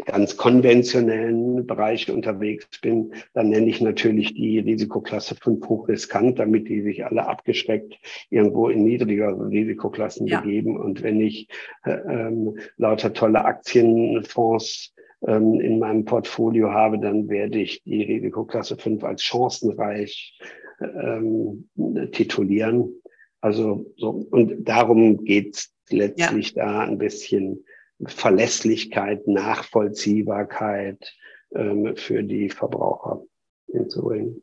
[0.05, 6.83] ganz konventionellen Bereich unterwegs bin, dann nenne ich natürlich die Risikoklasse 5 hochriskant, damit die
[6.83, 7.99] sich alle abgeschreckt
[8.31, 10.41] irgendwo in niedrigere Risikoklassen ja.
[10.41, 10.77] begeben.
[10.77, 11.49] Und wenn ich
[11.85, 14.95] äh, ähm, lauter tolle Aktienfonds
[15.27, 20.39] ähm, in meinem Portfolio habe, dann werde ich die Risikoklasse 5 als chancenreich
[20.81, 21.69] ähm,
[22.13, 22.95] titulieren.
[23.41, 26.65] Also so, und darum geht's letztlich ja.
[26.65, 27.65] da ein bisschen
[28.07, 31.17] Verlässlichkeit, Nachvollziehbarkeit
[31.55, 33.23] ähm, für die Verbraucher
[33.67, 34.43] hinzubringen.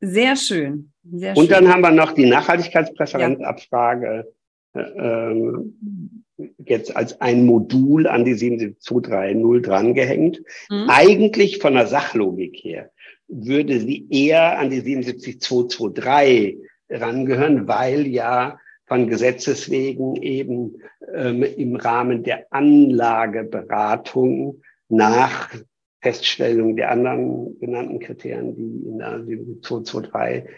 [0.00, 0.92] Sehr schön.
[1.04, 4.32] Sehr und dann haben wir noch die Nachhaltigkeitspräferenzabfrage.
[4.74, 4.80] Ja.
[4.80, 6.24] Äh, ähm,
[6.58, 10.42] jetzt als ein Modul an die 77230 drangehängt.
[10.70, 10.88] Mhm.
[10.88, 12.90] Eigentlich von der Sachlogik her
[13.28, 16.58] würde sie eher an die 77223
[16.90, 20.82] rangehören, weil ja von Gesetzes wegen eben
[21.14, 25.54] ähm, im Rahmen der Anlageberatung nach
[26.00, 30.50] Feststellung der anderen genannten Kriterien, die in der 77223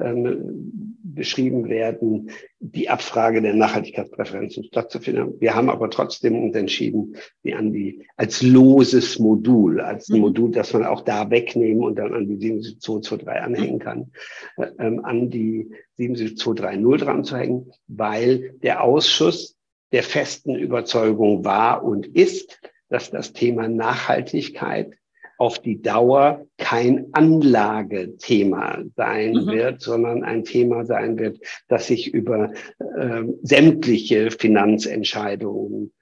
[0.00, 2.30] ähm, beschrieben werden,
[2.60, 5.40] die Abfrage der Nachhaltigkeitspräferenzen stattzufinden.
[5.40, 10.20] Wir haben aber trotzdem uns entschieden, die an die als loses Modul, als ein mhm.
[10.20, 14.12] Modul, das man auch da wegnehmen und dann an die 77223 anhängen kann,
[14.56, 19.57] äh, ähm, an die 77230 dran zu hängen, weil der Ausschuss
[19.92, 24.98] der festen Überzeugung war und ist, dass das Thema Nachhaltigkeit
[25.38, 29.46] auf die Dauer kein Anlagethema sein mhm.
[29.46, 35.92] wird, sondern ein Thema sein wird, das sich über äh, sämtliche Finanzentscheidungen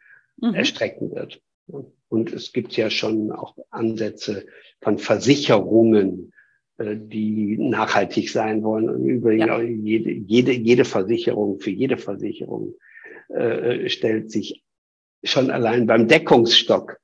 [0.41, 0.55] mhm.
[0.55, 1.43] erstrecken wird.
[2.09, 4.47] Und es gibt ja schon auch Ansätze
[4.81, 6.33] von Versicherungen,
[6.79, 8.89] äh, die nachhaltig sein wollen.
[8.89, 9.61] Und übrigens ja.
[9.61, 12.75] jede, jede, jede Versicherung, für jede Versicherung
[13.29, 14.63] äh, stellt sich
[15.25, 16.99] schon allein beim Deckungsstock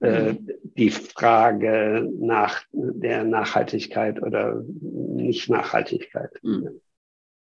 [0.00, 0.48] äh, mhm.
[0.76, 6.32] die Frage nach der Nachhaltigkeit oder Nicht-Nachhaltigkeit.
[6.42, 6.80] Mhm.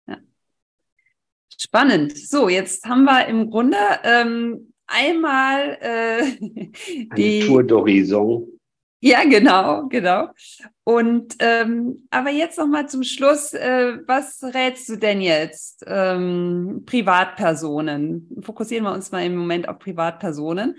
[0.06, 0.16] Ja.
[1.56, 2.16] Spannend.
[2.16, 6.22] So, jetzt haben wir im Grunde ähm, einmal äh,
[7.16, 8.59] die Tour d'Horizon.
[9.02, 10.28] Ja, genau, genau.
[10.84, 16.82] Und ähm, aber jetzt noch mal zum Schluss, äh, was rätst du denn jetzt ähm,
[16.84, 18.42] Privatpersonen?
[18.42, 20.74] Fokussieren wir uns mal im Moment auf Privatpersonen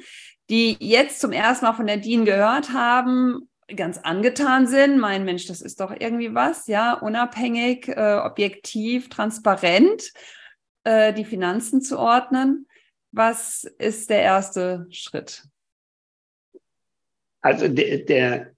[0.52, 5.48] die jetzt zum ersten Mal von der DIN gehört haben, ganz angetan sind, mein Mensch,
[5.48, 10.12] das ist doch irgendwie was, ja, unabhängig, äh, objektiv, transparent,
[10.84, 12.68] äh, die Finanzen zu ordnen.
[13.14, 15.46] Was ist der erste Schritt?
[17.42, 18.52] Also der, der,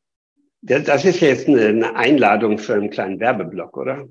[0.62, 4.08] der das ist jetzt eine Einladung für einen kleinen Werbeblock, oder?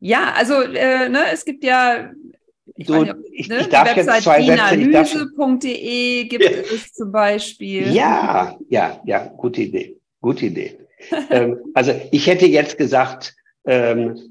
[0.00, 2.10] Ja, also äh, ne, es gibt ja
[2.76, 3.60] ich, so, nicht, ich, ne?
[3.60, 6.50] ich darf jetzt zwei Analyse.de gibt ja.
[6.50, 7.92] es zum Beispiel.
[7.92, 10.78] Ja, ja, ja, gute Idee, gute Idee.
[11.30, 14.29] ähm, also ich hätte jetzt gesagt, ähm,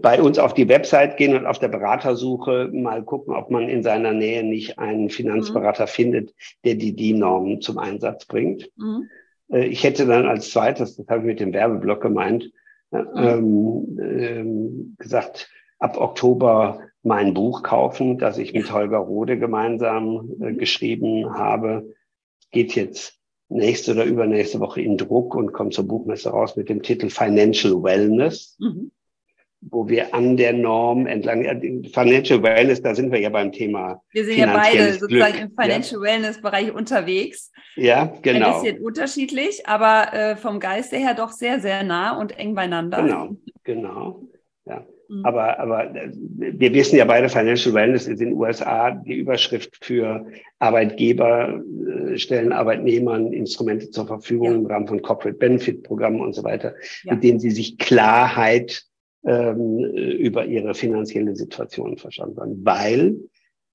[0.00, 3.82] bei uns auf die Website gehen und auf der Beratersuche mal gucken, ob man in
[3.82, 5.90] seiner Nähe nicht einen Finanzberater mhm.
[5.90, 6.34] findet,
[6.64, 8.70] der die DIN-Normen zum Einsatz bringt.
[8.76, 9.08] Mhm.
[9.50, 12.50] Äh, ich hätte dann als zweites, das habe ich mit dem Werbeblock gemeint,
[12.92, 13.96] äh, mhm.
[13.98, 20.52] ähm, ähm, gesagt, ab Oktober mein Buch kaufen, das ich mit Holger Rode gemeinsam äh,
[20.52, 21.94] geschrieben habe.
[22.50, 26.82] Geht jetzt nächste oder übernächste Woche in Druck und kommt zur Buchmesse raus mit dem
[26.82, 28.56] Titel Financial Wellness.
[28.58, 28.90] Mhm.
[29.60, 31.42] Wo wir an der Norm entlang,
[31.92, 34.02] Financial Wellness, da sind wir ja beim Thema.
[34.12, 35.50] Wir sind ja beide sozusagen Glück.
[35.50, 36.12] im Financial ja.
[36.12, 37.52] Wellness Bereich unterwegs.
[37.74, 38.56] Ja, genau.
[38.56, 43.02] Ein bisschen unterschiedlich, aber äh, vom Geiste her doch sehr, sehr nah und eng beieinander.
[43.02, 44.22] Genau, genau.
[44.64, 44.86] Ja.
[45.08, 45.24] Mhm.
[45.24, 49.84] Aber, aber äh, wir wissen ja beide, Financial Wellness ist in den USA die Überschrift
[49.84, 50.26] für
[50.58, 51.62] Arbeitgeber
[52.12, 54.54] äh, stellen Arbeitnehmern Instrumente zur Verfügung ja.
[54.54, 57.14] im Rahmen von Corporate Benefit Programmen und so weiter, ja.
[57.14, 58.85] mit denen sie sich Klarheit
[59.26, 63.16] ähm, über ihre finanzielle Situation verschaffen haben, weil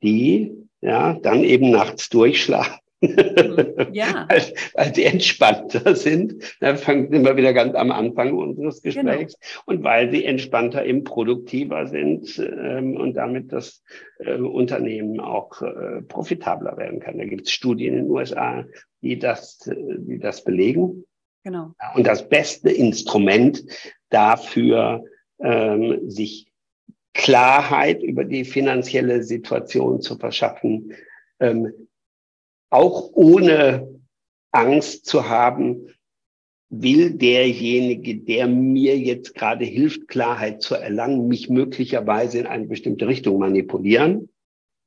[0.02, 4.28] die ja dann eben nachts durchschlafen ja.
[4.30, 4.42] weil,
[4.76, 6.36] weil sie entspannter sind.
[6.60, 9.12] Da fangen wir wieder ganz am Anfang unseres genau.
[9.12, 9.38] Gesprächs.
[9.40, 9.64] Genau.
[9.66, 13.84] Und weil sie entspannter eben produktiver sind ähm, und damit das
[14.20, 17.18] äh, Unternehmen auch äh, profitabler werden kann.
[17.18, 18.66] Da gibt es Studien in den USA,
[19.02, 21.06] die das, die das belegen.
[21.44, 21.74] Genau.
[21.96, 23.64] Und das beste Instrument
[24.10, 25.04] dafür,
[25.44, 26.52] ähm, sich
[27.14, 30.94] Klarheit über die finanzielle Situation zu verschaffen,
[31.40, 31.72] ähm,
[32.70, 34.00] auch ohne
[34.52, 35.88] Angst zu haben,
[36.70, 43.08] will derjenige, der mir jetzt gerade hilft, Klarheit zu erlangen, mich möglicherweise in eine bestimmte
[43.08, 44.30] Richtung manipulieren.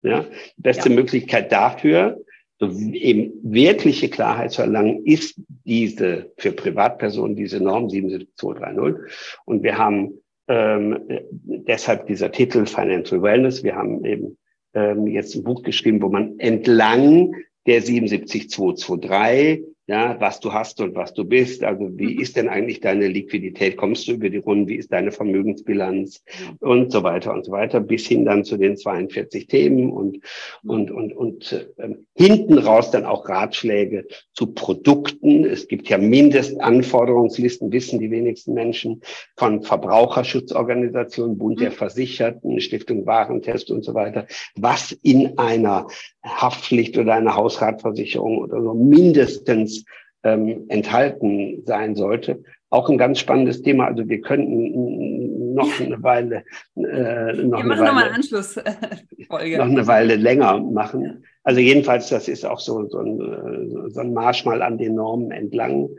[0.02, 0.26] Ja,
[0.56, 0.94] die beste ja.
[0.94, 2.20] Möglichkeit dafür,
[2.58, 9.12] so eben wirkliche Klarheit zu erlangen, ist diese für Privatpersonen diese Norm 77230.
[9.44, 11.00] Und wir haben ähm,
[11.44, 13.62] deshalb dieser Titel Financial Wellness.
[13.62, 14.38] Wir haben eben
[14.74, 17.34] ähm, jetzt ein Buch geschrieben, wo man entlang
[17.66, 21.62] der 77223 ja, was du hast und was du bist.
[21.62, 22.20] Also wie mhm.
[22.20, 23.76] ist denn eigentlich deine Liquidität?
[23.76, 24.68] Kommst du über die Runden?
[24.68, 26.22] Wie ist deine Vermögensbilanz?
[26.60, 30.20] Und so weiter und so weiter, bis hin dann zu den 42 Themen und,
[30.62, 35.44] und, und, und äh, hinten raus dann auch Ratschläge zu Produkten.
[35.44, 39.02] Es gibt ja Mindestanforderungslisten, wissen die wenigsten Menschen,
[39.36, 41.74] von Verbraucherschutzorganisationen, Bund der mhm.
[41.74, 44.26] Versicherten, Stiftung Warentest und so weiter,
[44.56, 45.88] was in einer
[46.24, 49.73] Haftpflicht oder einer Hausratversicherung oder so mindestens
[50.22, 52.42] ähm, enthalten sein sollte.
[52.70, 53.86] Auch ein ganz spannendes Thema.
[53.86, 56.44] Also wir könnten noch eine Weile
[56.76, 59.58] äh, noch wir eine Weile, noch Anschlussfolge.
[59.58, 61.24] noch eine Weile länger machen.
[61.44, 65.30] Also jedenfalls, das ist auch so, so, ein, so ein Marsch mal an den Normen
[65.30, 65.90] entlang.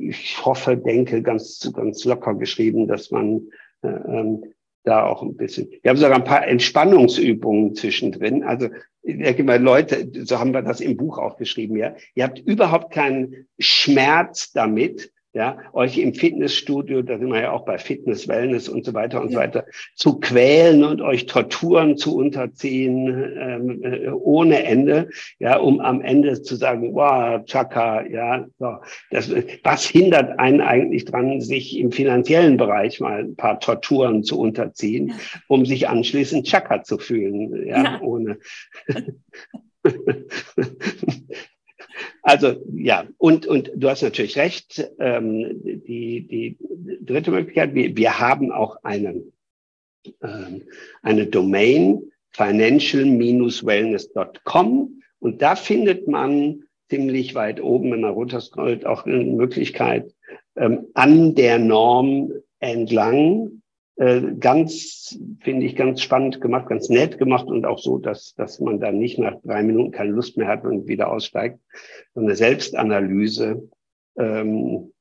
[0.00, 3.48] Ich hoffe, denke, ganz, ganz locker geschrieben, dass man
[3.82, 4.44] äh, ähm,
[4.84, 5.70] da auch ein bisschen.
[5.82, 8.42] Wir haben sogar ein paar Entspannungsübungen zwischendrin.
[8.42, 8.68] Also
[9.02, 11.94] denke mal, Leute, so haben wir das im Buch auch geschrieben, ja.
[12.14, 17.64] Ihr habt überhaupt keinen Schmerz damit, ja, euch im Fitnessstudio, da sind wir ja auch
[17.64, 22.16] bei Fitness, Wellness und so weiter und so weiter, zu quälen und euch Torturen zu
[22.16, 23.06] unterziehen
[23.38, 28.78] ähm, äh, ohne Ende, ja, um am Ende zu sagen, wow, Chaka, ja, so.
[29.12, 29.32] Das,
[29.62, 35.10] was hindert einen eigentlich dran, sich im finanziellen Bereich mal ein paar Torturen zu unterziehen,
[35.10, 35.14] ja.
[35.46, 38.00] um sich anschließend Chaka zu fühlen, ja, ja.
[38.00, 38.38] ohne.
[42.28, 44.86] Also ja, und, und du hast natürlich recht.
[44.98, 46.58] Ähm, die, die
[47.00, 49.32] dritte Möglichkeit, wir, wir haben auch einen,
[50.22, 50.64] ähm,
[51.00, 52.02] eine Domain
[52.32, 60.14] financial-wellness.com und da findet man ziemlich weit oben, wenn man runterscrollt, auch eine Möglichkeit,
[60.54, 63.57] ähm, an der Norm entlang
[63.98, 68.60] äh, ganz, finde ich, ganz spannend gemacht, ganz nett gemacht und auch so, dass, dass
[68.60, 71.58] man dann nicht nach drei Minuten keine Lust mehr hat und wieder aussteigt.
[72.14, 73.68] So eine Selbstanalyse,
[74.16, 74.92] ähm,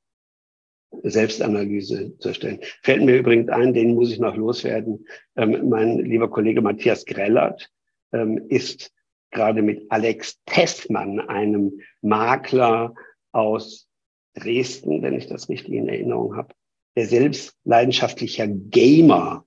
[1.03, 2.59] Selbstanalyse zu erstellen.
[2.81, 5.05] Fällt mir übrigens ein, den muss ich noch loswerden.
[5.35, 7.69] Ähm, mein lieber Kollege Matthias Grellert
[8.13, 8.91] ähm, ist
[9.29, 12.95] gerade mit Alex Testmann, einem Makler
[13.31, 13.87] aus
[14.33, 16.55] Dresden, wenn ich das richtig in Erinnerung habe,
[16.97, 19.45] der selbst leidenschaftlicher Gamer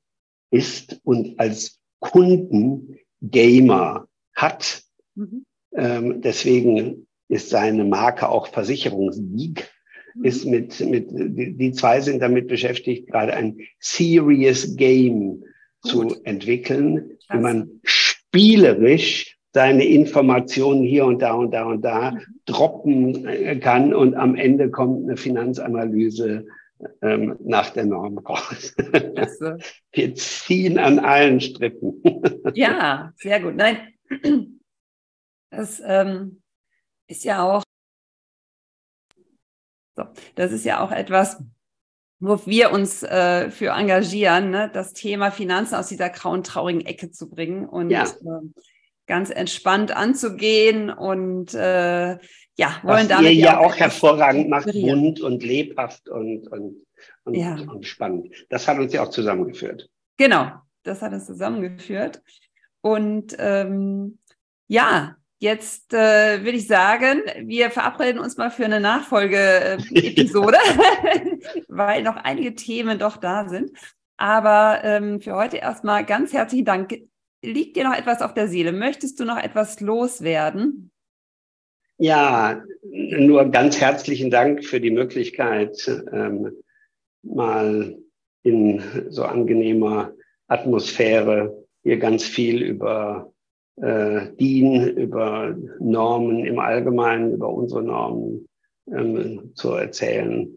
[0.53, 4.85] ist und als Kunden Gamer hat.
[5.17, 5.45] Mhm.
[5.75, 9.69] Ähm, deswegen ist seine Marke auch Versicherungssieg.
[10.15, 10.25] Mhm.
[10.25, 15.43] Ist mit, mit, die, die, zwei sind damit beschäftigt, gerade ein Serious Game
[15.83, 15.91] Gut.
[15.91, 22.21] zu entwickeln, wie man spielerisch seine Informationen hier und da und da und da mhm.
[22.45, 26.47] droppen äh, kann und am Ende kommt eine Finanzanalyse
[27.03, 28.74] ähm, nach der Norm raus.
[29.93, 32.03] Wir ziehen an allen Strippen.
[32.55, 33.57] ja, sehr gut.
[33.57, 33.95] Nein,
[35.50, 36.42] das ähm,
[37.07, 37.63] ist ja auch,
[39.96, 41.42] so, das ist ja auch etwas,
[42.21, 44.71] wo wir uns äh, für engagieren, ne?
[44.72, 48.05] das Thema Finanzen aus dieser grauen, traurigen Ecke zu bringen und ja.
[48.05, 48.63] äh,
[49.07, 52.18] ganz entspannt anzugehen und äh,
[52.61, 56.76] ja, wollen Was damit ihr ja auch hervorragend macht, bunt und lebhaft und, und,
[57.24, 57.54] und, ja.
[57.54, 58.34] und spannend.
[58.50, 59.88] Das hat uns ja auch zusammengeführt.
[60.18, 62.20] Genau, das hat uns zusammengeführt.
[62.82, 64.18] Und ähm,
[64.68, 70.58] ja, jetzt äh, würde ich sagen, wir verabreden uns mal für eine Nachfolge-Episode,
[71.68, 73.70] weil noch einige Themen doch da sind.
[74.18, 76.95] Aber ähm, für heute erstmal ganz herzlichen Dank.
[77.42, 78.72] Liegt dir noch etwas auf der Seele?
[78.72, 80.91] Möchtest du noch etwas loswerden?
[82.03, 86.51] Ja, nur ganz herzlichen Dank für die Möglichkeit, ähm,
[87.22, 87.99] mal
[88.43, 90.14] in so angenehmer
[90.49, 93.35] Atmosphäre hier ganz viel über
[93.77, 98.49] äh, DIN, über Normen im Allgemeinen, über unsere Normen
[98.91, 100.57] ähm, zu erzählen.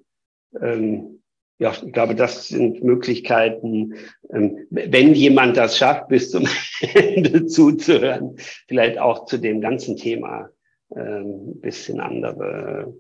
[0.62, 1.24] Ähm,
[1.60, 3.96] ja, ich glaube, das sind Möglichkeiten,
[4.32, 6.48] ähm, wenn jemand das schafft, bis zum
[6.94, 8.38] Ende zuzuhören,
[8.70, 10.50] vielleicht auch zu dem ganzen Thema
[10.96, 12.94] ähm, bisschen andere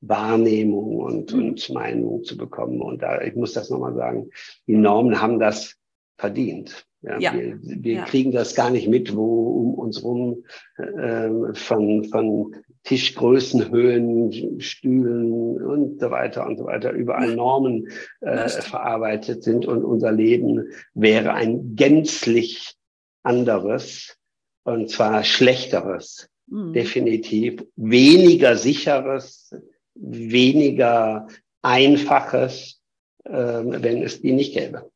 [0.00, 1.48] Wahrnehmung und, mhm.
[1.48, 2.80] und Meinung zu bekommen.
[2.80, 4.30] Und da, ich muss das nochmal sagen,
[4.66, 5.76] die Normen haben das
[6.16, 6.86] verdient.
[7.02, 7.32] Ja, ja.
[7.32, 8.04] Wir, wir ja.
[8.04, 10.44] kriegen das gar nicht mit, wo um uns rum
[10.76, 12.54] äh, von, von
[12.84, 17.88] Tischgrößen, Höhen, Stühlen und so weiter und so weiter überall Normen
[18.20, 22.74] äh, verarbeitet sind und unser Leben wäre ein gänzlich
[23.22, 24.18] anderes
[24.64, 26.72] und zwar schlechteres, mhm.
[26.72, 29.54] definitiv weniger sicheres,
[29.94, 31.26] weniger
[31.62, 32.80] einfaches,
[33.24, 34.90] äh, wenn es die nicht gäbe.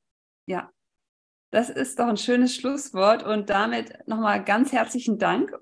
[0.47, 0.71] Ja,
[1.51, 5.53] das ist doch ein schönes Schlusswort und damit nochmal ganz herzlichen Dank.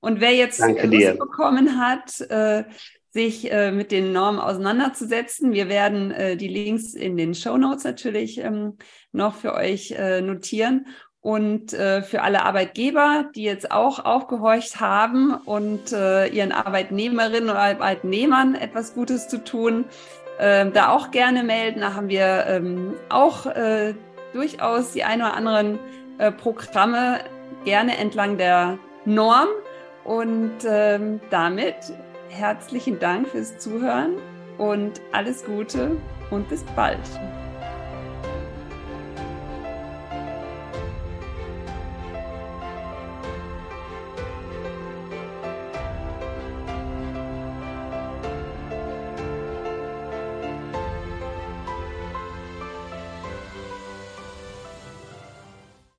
[0.00, 1.14] Und wer jetzt Danke Lust dir.
[1.14, 2.64] bekommen hat, äh,
[3.10, 7.84] sich äh, mit den Normen auseinanderzusetzen, wir werden äh, die Links in den Show Notes
[7.84, 8.76] natürlich ähm,
[9.12, 10.88] noch für euch äh, notieren.
[11.24, 17.56] Und äh, für alle Arbeitgeber, die jetzt auch aufgehorcht haben und äh, ihren Arbeitnehmerinnen und
[17.56, 19.86] Arbeitnehmern etwas Gutes zu tun,
[20.38, 21.80] äh, da auch gerne melden.
[21.80, 23.94] Da haben wir ähm, auch äh,
[24.34, 25.78] durchaus die ein oder anderen
[26.18, 27.20] äh, Programme
[27.64, 28.76] gerne entlang der
[29.06, 29.48] Norm.
[30.04, 31.76] Und ähm, damit
[32.28, 34.16] herzlichen Dank fürs Zuhören
[34.58, 35.92] und alles Gute
[36.30, 37.00] und bis bald.